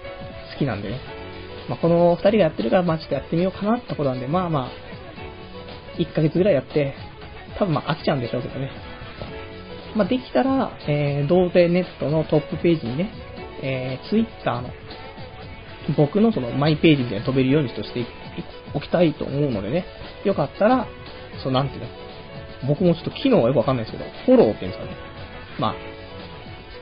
[0.53, 0.99] 好きなんでね。
[1.69, 4.71] まあ、この二人がやってるから、まあちょっとやってみようかなってことなんで、まあまあ、
[5.99, 6.95] 1ヶ月ぐらいやって、
[7.57, 8.71] 多分まあ飽きちゃうんでしょうけどね。
[9.95, 13.11] まあできたら、えー、童貞ネットのトップページにね、
[13.61, 14.69] えー、ツイッターの、
[15.97, 18.05] 僕のそのマイページみたいに飛べるようにとして
[18.73, 19.85] おきたいと思うのでね、
[20.23, 20.87] よかったら、
[21.43, 21.87] そうなんていうの、
[22.65, 24.97] 僕もちょっと機能はよくわかんないですけど、フォローっていうんですかね。
[25.59, 25.75] ま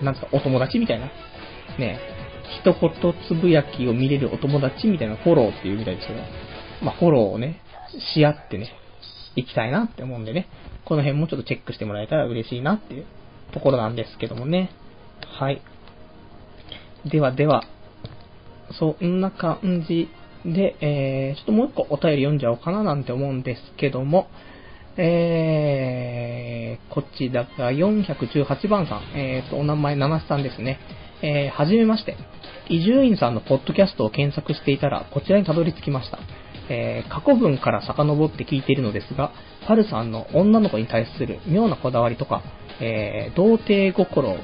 [0.01, 1.07] あ、なんですか、お友達みたいな。
[1.77, 1.99] ね、
[2.63, 6.19] 一言つぶやきを見れるお友達みたいなフォローっていうみたいですけど、
[6.81, 7.61] まあ、フォローをね、
[8.15, 8.69] し合ってね、
[9.35, 10.47] 行きたいなって思うんでね、
[10.85, 13.05] この辺もちょっとチェックしてもらえたら嬉しいなっていう
[13.51, 14.69] ところなんですけどもね。
[15.39, 15.61] はい。
[17.05, 17.63] ではでは、
[18.79, 20.09] そんな感じ
[20.45, 24.27] で、えー、ちょっともう一個お便り読んじゃおうかななんて思うんですけども、
[24.97, 30.79] えー、こちらが418番さん、えーと、お名前、七瀬さんですね。
[31.21, 32.15] えー、はじめまして。
[32.69, 36.19] 伊集院さんのポッドキャストを検索していたら、こちらにたどり着きました。
[36.69, 39.33] えー、過去文から遡って聞いているのですが、
[39.67, 42.41] パルさんの女の子に対する妙なこだわりとか、
[42.81, 44.37] えー、童貞心、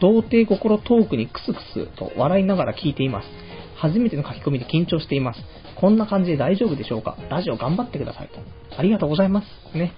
[0.00, 3.45] 童貞心トークにクスクスと笑いながら聞いています。
[3.76, 5.40] 初めての書き込みで緊張しています。
[5.80, 7.16] こんな感じで大丈夫でしょうか？
[7.28, 8.40] ラジオ頑張ってくださいと。
[8.78, 9.76] ありがとうございます。
[9.76, 9.92] ね。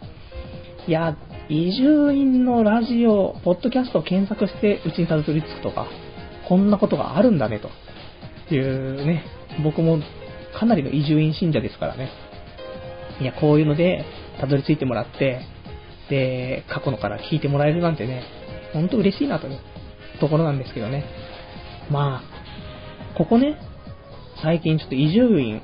[0.87, 1.16] いや、
[1.49, 5.87] 移住院のラジオ、ポッドキャストを検索してうちにたどり着くとか、
[6.49, 7.61] こんなことがあるんだね、
[8.49, 9.24] というね、
[9.62, 9.99] 僕も
[10.59, 12.11] かなりの移住院信者ですからね。
[13.20, 14.05] いや、こういうので、
[14.41, 15.43] たどり着いてもらって、
[16.09, 18.22] で、過去のから聞いてもらえるなんてね、
[18.72, 19.59] ほんと嬉しいなという
[20.20, 21.05] ところなんですけどね。
[21.91, 23.57] まあ、ここね、
[24.43, 25.61] 最近ちょっと移住院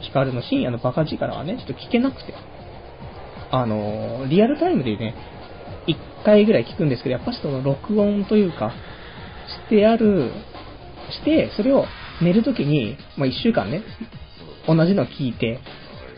[0.00, 2.34] ヒカルの深夜のバカ力はね、ちょっと聞けなくて、
[3.50, 5.14] あの、リアルタイムでね、
[5.86, 8.72] 1回ぐらい聞くんですけど、やっぱその録音というか、
[9.66, 10.30] してある、
[11.10, 11.86] して、それを
[12.22, 13.82] 寝るときに、まあ、1週間ね、
[14.66, 15.60] 同じの聞いて、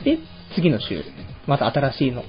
[0.04, 0.18] で、
[0.54, 1.02] 次の週、
[1.46, 2.22] また新しいの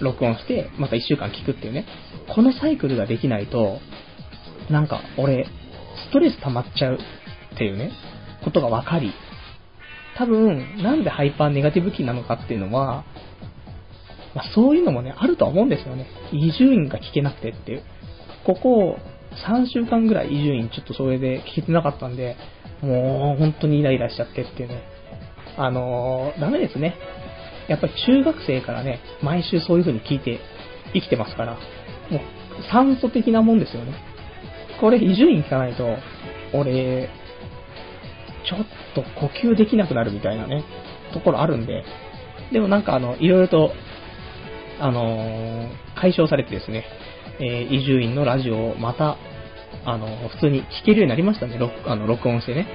[0.00, 1.86] 録音して、また1週間聞くっていうね、
[2.34, 3.78] このサイクルができないと、
[4.70, 5.46] なんか俺、
[6.08, 6.98] ストレス溜まっちゃう
[7.54, 7.92] っていうね、
[8.44, 9.12] ことが分かり、
[10.16, 13.04] 多分、なんでハイパーネガティブ期なのかっていうのは、
[14.34, 16.06] まあ、そういうのもね、あるとは思うんですよね。
[16.32, 17.82] 移住院が聞けなくてっていう。
[18.44, 18.98] ここ、
[19.46, 22.36] 3週間ぐらい移住院ちょっとそれで聞けてなかったんで、
[22.82, 24.82] もう本当にイライラしちゃってっていうね。
[25.56, 26.96] あのー、ダメですね。
[27.68, 30.40] やっぱり中学生からね、毎週そういう風に聞いて
[30.94, 31.58] 生きてますから、も
[32.18, 32.20] う
[32.70, 33.94] 酸素的なもんですよね。
[34.80, 35.96] これ移住院聞かないと、
[36.52, 37.08] 俺、
[38.48, 40.64] ちょっと呼吸できなくなるみたいなね、
[41.12, 41.84] ところあるんで、
[42.52, 43.72] でもなんかあの、いろいろと、
[44.80, 46.84] あのー、解消されてですね、
[47.38, 49.16] えー、移住院のラジオをまた、
[49.84, 52.66] あのー、普通に聞けるようになりましたね、録あの録音してね。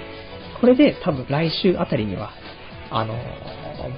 [0.60, 2.32] これで多分来週あたりには、
[2.90, 3.16] あの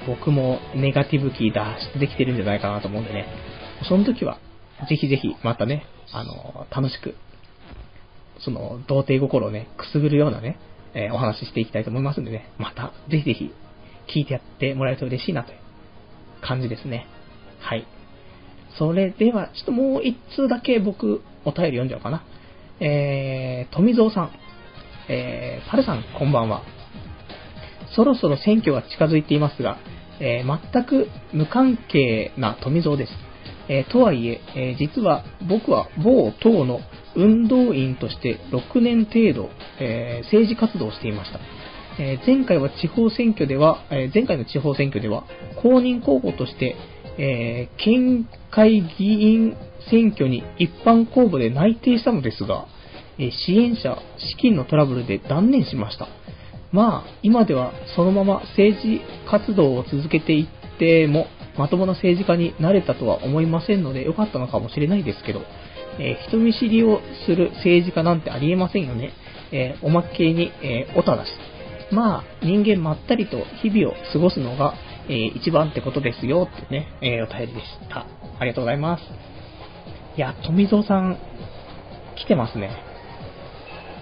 [0.08, 1.64] 僕もネガティブキー脱
[1.94, 3.28] 出できてるんじゃないかなと思うんでね、
[3.88, 4.40] その時は、
[4.90, 7.16] ぜひぜひまたね、あの楽しく、
[8.40, 10.58] その、童貞心をね、くすぐるようなね、
[10.94, 13.54] えー、お話ししていきたいと思いますんでね、また、ぜひぜひ、
[14.14, 15.60] 聞いてやってもらえると嬉しいなという
[16.42, 17.08] 感じですね。
[17.60, 17.86] はい。
[18.78, 22.24] それでは、ちょっともう一通だけ僕、お便り読んじゃおうかな。
[22.80, 24.32] えー、富蔵さん。
[25.10, 26.64] えー、パルさん、こんばんは。
[27.96, 29.78] そろそろ選挙が近づいていますが、
[30.20, 33.14] えー、全く無関係な富蔵です。
[33.68, 36.80] えー、とはいええー、実は僕は某党の
[37.16, 39.50] 運動員として6年程度、
[39.80, 41.40] え政治活動をしていました。
[42.00, 45.26] え前回は地方選挙では、え前回の地方選挙では
[45.62, 46.76] 公認候補として、
[47.18, 49.56] え県会議員
[49.90, 52.66] 選挙に一般公募で内定したのですが、
[53.18, 56.08] え支援者、資金のトラブルで断念しました。
[56.72, 65.42] まあ、今ではそのまま政治活動を続けていっても、まともな政治家になれたとは思いませんので、良かったのかもしれないですけど、
[66.00, 69.12] えー、人見知りをする政治家なんてありえませんよね。
[69.52, 71.32] えー、おまけに、えー、おただし。
[71.92, 74.76] まあ、人間まったりと日々を過ごすのが、
[75.10, 78.06] えー、一番ってことですよってね、えー、お便りでした。
[78.40, 79.04] ありがとうございます。
[80.16, 81.18] いや、富蔵さん、
[82.16, 82.72] 来てますね。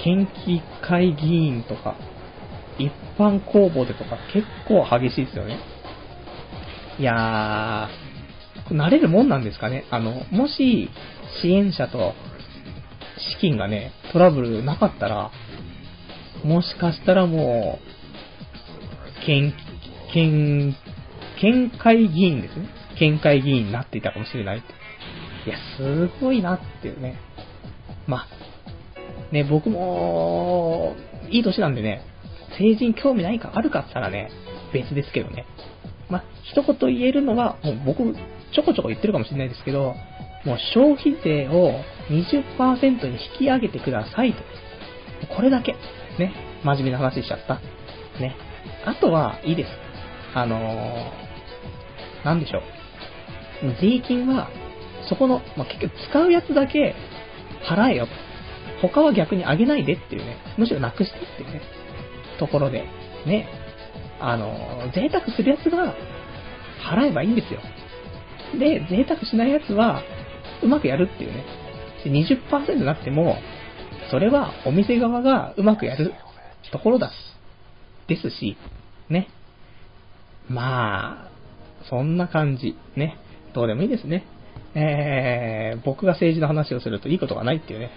[0.03, 1.95] 県議会議員とか、
[2.77, 5.59] 一般公募でとか結構激しいですよね。
[6.99, 9.85] いやー、慣れるもんなんですかね。
[9.91, 10.89] あの、もし、
[11.41, 12.13] 支援者と
[13.17, 15.31] 資金がね、トラブルなかったら、
[16.43, 19.53] もしかしたらもう、県、
[20.13, 20.75] 県、
[21.39, 22.67] 県会議員ですね。
[22.97, 24.57] 県会議員になっていたかもしれない。
[24.57, 27.19] いや、すごいなっていうね。
[28.07, 30.95] まあ、ね、僕も、
[31.29, 32.01] いい年なんでね、
[32.51, 34.31] 政治に興味ないかあるかって言ったらね、
[34.73, 35.45] 別ですけどね。
[36.09, 38.15] まあ、一言言えるのは、もう僕、
[38.53, 39.95] ちょこちょこ言ってるかもしれないですけど、
[40.47, 44.41] もう消費税を20%に引き上げてくださいと。
[45.35, 45.73] これだけ。
[46.17, 46.31] ね。
[46.63, 47.55] 真面目な話しちゃった。
[48.21, 48.33] ね。
[48.85, 49.69] あとは、いいです。
[50.33, 52.61] あのー、なんでしょう。
[53.81, 54.49] 税金は、
[55.09, 56.95] そこの、まあ、結局使うやつだけ
[57.69, 58.13] 払えよと。
[58.87, 60.37] 他は逆に上げないでっていうね。
[60.57, 61.61] むしろなくしてっていうね。
[62.39, 62.85] ところで、
[63.25, 63.49] ね。
[64.21, 65.93] あのー、贅沢するやつが
[66.89, 67.59] 払えばいいんですよ。
[68.57, 70.01] で、贅沢しないやつは、
[70.63, 71.45] うまくやるっていうね。
[72.05, 73.37] 20%なくても、
[74.11, 76.13] それはお店側がうまくやる
[76.71, 77.13] ところだし
[78.07, 78.57] ですし、
[79.09, 79.27] ね。
[80.49, 81.31] まあ、
[81.89, 82.77] そんな感じ。
[82.95, 83.17] ね。
[83.53, 84.25] どうでもいいですね。
[84.75, 87.91] えー、僕が政治の話をするといいことがないっていうね。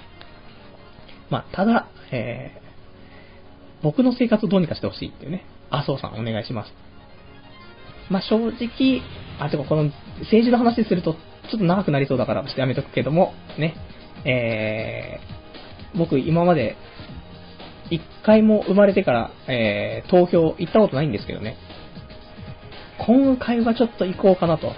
[1.29, 5.45] まあ、ただ、えー、僕の生活をどうにかしてほしいっていうね。
[5.71, 6.73] 麻生さんお願いします。
[8.11, 9.03] まあ、正直、
[9.39, 9.85] あ、てかこの
[10.21, 11.17] 政治の話すると
[11.51, 13.75] ちょっと長くなりそうだからちょっとやめとくけども、ね、
[14.25, 16.77] えー、僕今まで
[17.91, 21.57] 一回も生まれてから、えー、投票行ったことないんですけどね、
[23.07, 24.73] 今回はちょっと行こうかなと。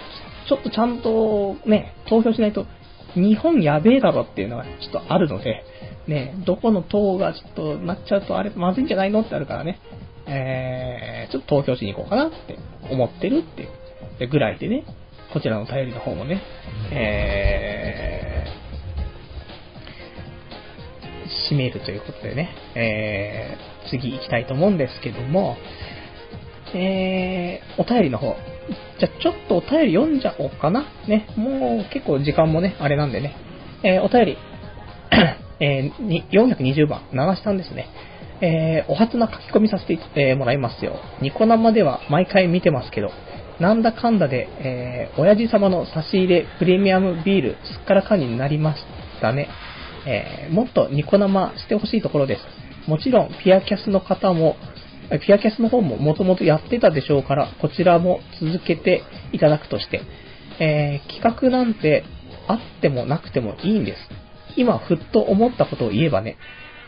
[0.47, 2.65] ちょっとちゃんとね、投票しないと、
[3.15, 5.63] 日本やべえだろっていうのがちょっとあるので、
[6.07, 9.79] ね、どこの党がちょっとなっちゃうとあれまずいんじゃないのってあるからね、
[10.27, 12.57] えー、ちょっと投票しに行こうかなって
[12.89, 14.83] 思ってるっていうぐらいでね、
[15.33, 16.43] こちらの便りの方もね、
[16.91, 25.57] えー、締めるということでね、えー、次行きたいと思うんですけども、
[26.75, 28.35] えー、お便りの方。
[28.99, 30.85] じゃ、ちょっとお便り読んじゃおうかな。
[31.07, 33.35] ね、もう結構時間もね、あれなんでね。
[33.81, 34.37] えー、お便り、
[35.59, 37.87] えー、420番、流したんですね。
[38.41, 40.99] えー、お初な書き込みさせて、えー、もらいますよ。
[41.21, 43.11] ニコ生では毎回見てますけど、
[43.59, 48.83] なんだかんだで、えー、親父様の差し入れプレミアムビールすっからかんになりまし
[49.21, 49.47] たね。
[50.05, 52.89] えー、もっとニコ生してほしいところです。
[52.89, 54.57] もちろん、ピアキャスの方も、
[55.25, 60.01] ピアキャスの方ももともとやってたでしょうから、こちらも続けていただくとして、
[60.59, 62.03] えー、企画なんて
[62.47, 63.99] あってもなくてもいいんです。
[64.57, 66.37] 今、ふっと思ったことを言えばね、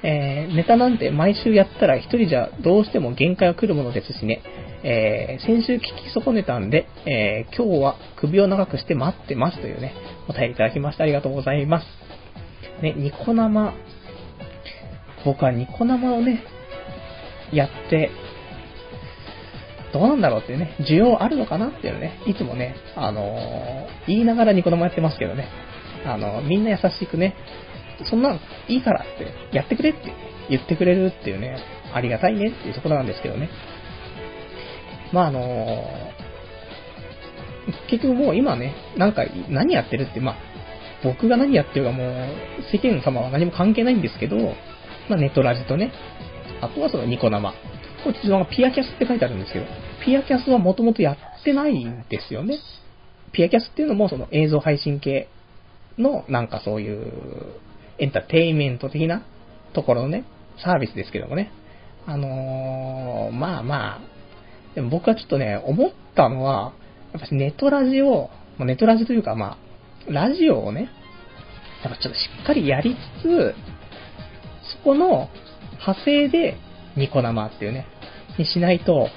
[0.08, 4.44] えー、ネタなんて毎週やったら一人じゃどうしても限界が来るものですしね、
[4.84, 9.96] えー、先週聞き損ねたんで、えー、今日は首を長くして待ってますというね、
[10.30, 11.86] お便りいただきましてありがとうございます。
[12.84, 13.74] ね、ニコ生、
[15.26, 16.44] 僕はニコ生をね、
[17.52, 18.12] やって、
[19.92, 25.48] どうなんだろうっていうね、需要あるのかなっていうね、いつもね、あのー、言いながらニコ生やってますけどね、
[26.06, 27.36] あのー、みんな優しくね、
[28.04, 30.14] そんなんいいからって、やってくれって
[30.50, 31.58] 言ってくれるっていうね、
[31.94, 33.50] ありがたいねっていうところなんですけどね。
[35.14, 40.36] まああのー、結局もう今ね、なんか何やってるって、まあ、
[41.04, 42.28] 僕が何やってるかもう、
[42.72, 44.38] 世間様は何も関係ないんですけど、
[45.10, 45.92] まあネットラジとね、
[46.62, 47.54] あとはそのニコ生。
[48.04, 49.66] こっちのピアキャスって書いてあるんですけど、
[50.06, 52.60] ピアキャスはもともとやってないんですよね。
[53.32, 55.28] ピアキャスっていうのもその映像配信系
[55.98, 57.12] のなんかそういう
[57.98, 59.26] エンターテイメント的な
[59.74, 60.26] ところのね、
[60.64, 61.52] サービスですけどもね。
[62.06, 64.02] あのー、まあまあ、
[64.76, 66.74] でも僕はちょっとね、思ったのは、
[67.14, 68.30] やっぱネトラジオ、
[68.60, 69.58] ネットラジというかまあ、
[70.12, 70.90] ラジオをね、
[71.84, 73.56] やっぱちょっとしっかりやりつつ、
[74.78, 75.30] そこの
[75.74, 76.58] 派生で
[76.96, 77.88] ニコ生っていうね、
[78.38, 79.10] にしないと、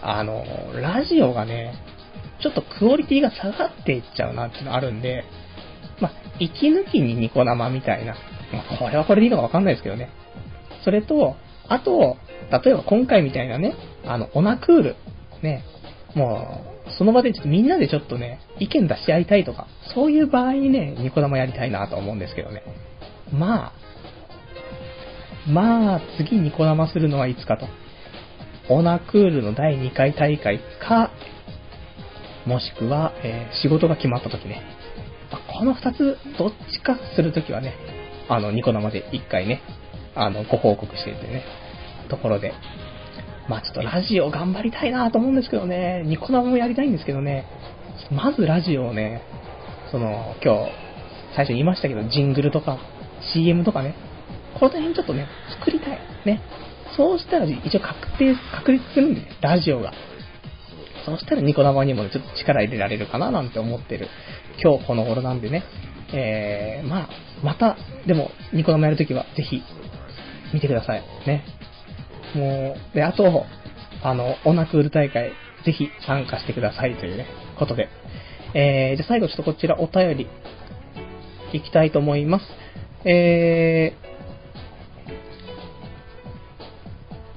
[0.00, 0.44] あの、
[0.80, 1.74] ラジオがね、
[2.42, 5.24] ちょっとクオリティが下がっていっちゃうなっていうのあるんで、
[6.02, 8.16] まあ、息抜きにニコ生みたいな。
[8.52, 10.10] まあ、これはこれでいいのかわかんないですけどね。
[10.84, 11.36] それと、
[11.68, 12.16] あと、
[12.64, 14.96] 例えば今回みたいなね、あの、オナクール。
[15.42, 15.64] ね、
[16.14, 22.62] もう、その場でちょっとみんなでちょっとね、意見出し合いたいとか、そういう場合にね、ニコ生やりたいなと思うんですけどね。
[23.32, 23.72] まあ、
[25.48, 27.66] まあ、次ニコ生するのはいつかと。
[28.68, 31.10] オナクールの第2回大会か、
[32.46, 34.62] もしくは、えー仕事が決まった時ね。
[35.62, 37.74] この2つ、どっちかするときはね、
[38.28, 39.62] あの、ニコ生で1回ね、
[40.16, 41.44] あの、ご報告しててね、
[42.08, 42.52] ところで。
[43.48, 47.46] まあちょっとラジオ頑張りたいなと思うんですけどね、ニコ生もやりたいんですけどね、
[48.10, 49.22] まずラジオをね、
[49.92, 50.72] その、今日、
[51.36, 52.78] 最初言いましたけど、ジングルとか、
[53.32, 53.94] CM とかね、
[54.54, 55.28] この辺ちょっとね、
[55.60, 55.98] 作りたい。
[56.26, 56.40] ね。
[56.96, 59.92] そうしたら一応確定、確立するんで、ラジオが。
[61.04, 64.08] そうしたらニコ生にもねちょっと力入れられるかななんて思ってる
[64.60, 65.64] 今日この頃なんでね。
[66.12, 67.08] えー、まあ、
[67.42, 67.76] また、
[68.06, 69.62] でも、ニコ生やるときはぜひ、
[70.52, 71.02] 見てください。
[71.26, 71.44] ね。
[72.34, 73.46] もう、で、あと、
[74.02, 75.32] あの、オナクール大会、
[75.64, 77.26] ぜひ参加してくださいというね、
[77.58, 77.88] ことで。
[78.54, 80.26] えー、じゃ最後ちょっとこちらお便り、
[81.52, 82.46] いきたいと思います。
[83.04, 83.94] え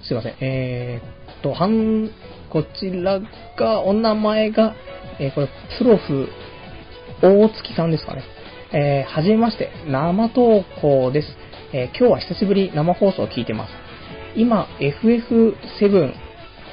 [0.02, 0.36] ー、すいません。
[0.40, 2.10] えーっと、はん、
[2.50, 3.22] こちら
[3.58, 4.76] が、お名前が、
[5.20, 6.30] えーこれ、プロフ、
[7.22, 8.24] 大月さんですかね。
[8.74, 11.28] えー、はじめまして、生投稿です。
[11.74, 13.72] えー今日は久しぶり生放送を聞いてます。
[14.36, 16.14] 今、FF7、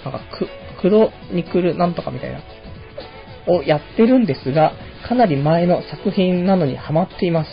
[0.04, 0.48] なんか、く、
[0.80, 2.40] 黒に来るなんとかみたいな、
[3.46, 4.72] をやってるんですが、
[5.06, 7.50] かなり前の作品なのにハマっています。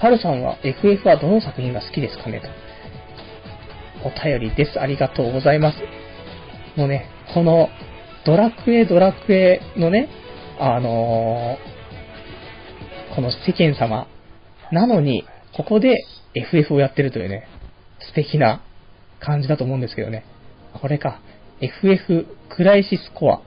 [0.00, 4.08] パルさんは FF はどの作品が好きですかねと。
[4.08, 4.80] お便りです。
[4.80, 5.78] ありがとうございます。
[6.76, 7.68] もうね、この
[8.24, 10.08] ドラクエドラクエのね、
[10.58, 11.69] あのー
[13.20, 14.06] この世間様
[14.72, 17.46] なのに、ここで FF をやってるというね、
[17.98, 18.62] 素敵な
[19.20, 20.24] 感じだと思うんですけどね。
[20.80, 21.20] これか。
[21.60, 23.42] FF クライシスコア。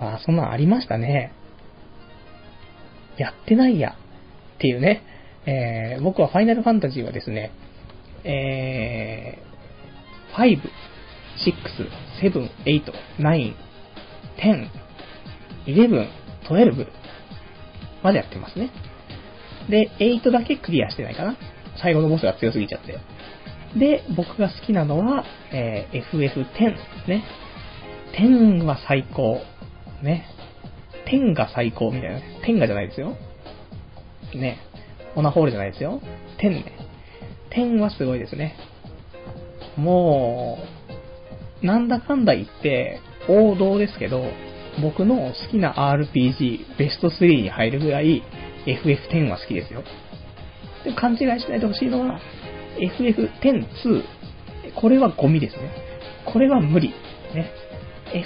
[0.00, 1.34] あー、そんなんありましたね。
[3.18, 3.90] やってないや。
[4.56, 5.02] っていうね。
[5.44, 7.52] えー、僕はファイナルファンタジーはですね、
[8.24, 10.60] えー、5、
[11.36, 11.90] 6、
[13.18, 13.54] 7、8、
[14.38, 14.68] 9、
[15.66, 16.08] 10、11、
[16.46, 17.01] 12
[18.02, 18.70] までやってますね。
[19.68, 21.36] で、8だけクリアしてないかな。
[21.80, 22.98] 最後のボスが強すぎちゃって。
[23.78, 27.24] で、僕が好きなのは、えー FF10 ね。
[28.18, 29.40] 10は最高。
[30.02, 30.26] ね。
[31.06, 32.40] 10が最高みたいなね。
[32.46, 33.16] 10がじゃないですよ。
[34.34, 34.58] ね。
[35.14, 36.00] オナホールじゃないですよ。
[36.42, 36.72] 10ね。
[37.50, 38.56] 10はすごいですね。
[39.76, 40.58] も
[41.62, 44.24] う、なんだかんだ言って、王道ですけど、
[44.80, 48.22] 僕の好きな RPG ベスト3に入るぐらい
[48.66, 49.82] FF10 は好きですよ。
[50.84, 52.20] でも勘違いしないでほしいのは、
[52.78, 54.02] FF102、
[54.80, 55.70] これはゴミですね。
[56.32, 56.88] これは無理。
[57.34, 57.50] ね。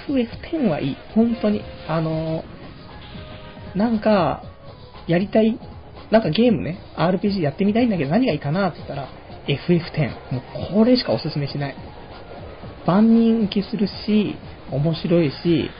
[0.08, 0.96] FF10 はいい。
[1.14, 1.62] 本当に。
[1.88, 2.56] あのー
[3.76, 4.42] なんか、
[5.06, 5.58] やりたい、
[6.10, 9.08] なんかゲームね、RPG やってみたいんだけど何がいいかなって言ったら、
[9.46, 10.32] FF10。
[10.32, 11.76] もうこれしかおすすめしない。
[12.86, 14.36] 万人受けするし、
[14.70, 15.70] 面白いし、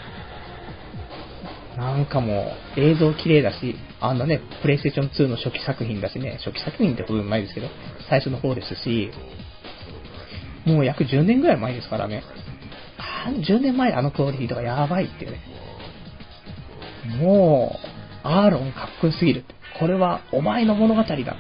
[1.76, 7.68] なんかもう映像綺麗だし、あんなね、プレイステーション2の初期作品だしね、初期作品ってほどないですけど、
[8.08, 9.10] 最初の方ですし、
[10.64, 12.22] もう約10年ぐらい前ですからね。
[13.46, 15.40] 10年前あのクオリティとかやばいっていうね。
[17.20, 17.78] も
[18.24, 19.44] う、アーロンかっこよすぎる。
[19.78, 21.36] これはお前の物語だってね。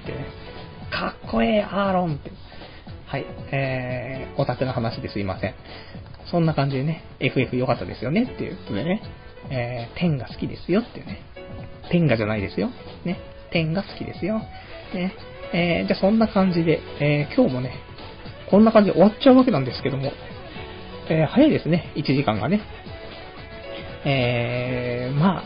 [0.90, 2.30] かっこええアーロンって。
[3.06, 3.26] はい。
[3.52, 5.54] えー、オタクの話ですいません。
[6.30, 9.00] そんな感じでね、FF 良かったですよねっていうことでね、
[9.50, 11.20] えー、天が好きですよっていうね。
[11.90, 12.70] 天がじゃないですよ。
[13.04, 13.18] ね。
[13.50, 14.40] 天が好きですよ。
[14.94, 15.14] ね。
[15.52, 17.74] えー、じゃあそんな感じで、えー、今日もね、
[18.50, 20.12] こんな感じで終わっちゃうわけなんですけども、
[21.08, 22.60] えー、早いですね、1時間がね。
[24.04, 25.44] えー、まあ、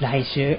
[0.00, 0.58] 来週、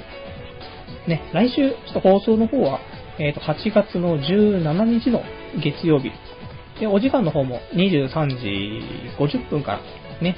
[1.07, 2.79] ね、来週、ちょっと放送の方は、
[3.19, 5.21] えっ、と、8月の17日の
[5.61, 6.11] 月曜日。
[6.79, 8.81] で、お時間の方も23時
[9.17, 9.79] 50分から
[10.21, 10.35] ね、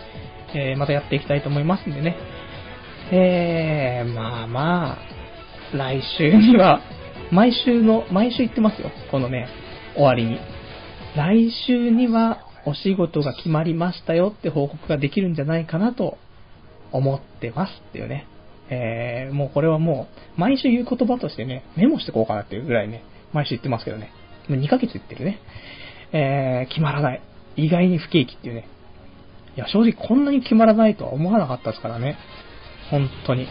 [0.55, 2.15] えーまたやっていきたいと思いますんでね。
[3.11, 4.97] えー、まあまあ、
[5.75, 6.81] 来週には、
[7.31, 8.89] 毎週の、毎週言ってますよ。
[9.11, 9.47] このね、
[9.95, 10.39] 終わりに。
[11.15, 16.17] 来週にはお仕事が決まりましたよって報告ができるんじゃないかなと
[16.91, 18.27] 思ってますっていうね。
[18.69, 23.03] えー、もうこれはもう、毎週言う言葉としてね、メモしてこうかなっていうぐらいね、
[23.33, 24.11] 毎週言ってますけどね。
[24.49, 25.39] もう2ヶ月言ってるね。
[26.11, 27.21] えー、決まらない。
[27.55, 28.67] 意外に不景気っていうね。
[29.55, 32.17] いや、正直こんなに決まらないとは思わなかったですからね。
[32.91, 33.47] 本当に。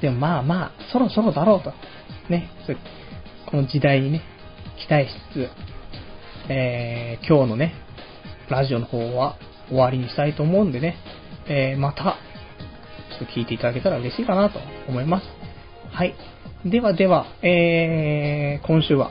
[0.00, 1.72] でもまあまあ、そろそろだろうと。
[2.30, 2.50] ね。
[3.46, 4.22] この時代にね、
[4.86, 5.48] 期待しつつ、
[6.48, 7.74] えー、今日のね、
[8.50, 9.36] ラジオの方は
[9.68, 10.96] 終わりにしたいと思うんでね、
[11.46, 12.18] えー、また、
[13.18, 14.58] ちょっと聞いていただけたら嬉しいかなと
[14.88, 15.26] 思います。
[15.90, 16.14] はい。
[16.66, 19.10] ではでは、えー、今週は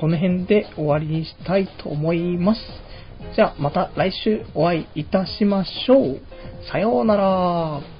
[0.00, 2.60] この辺で終わりにしたいと思います。
[3.34, 6.22] じゃあまた来週お会いいたしましょう。
[6.72, 7.97] さようなら。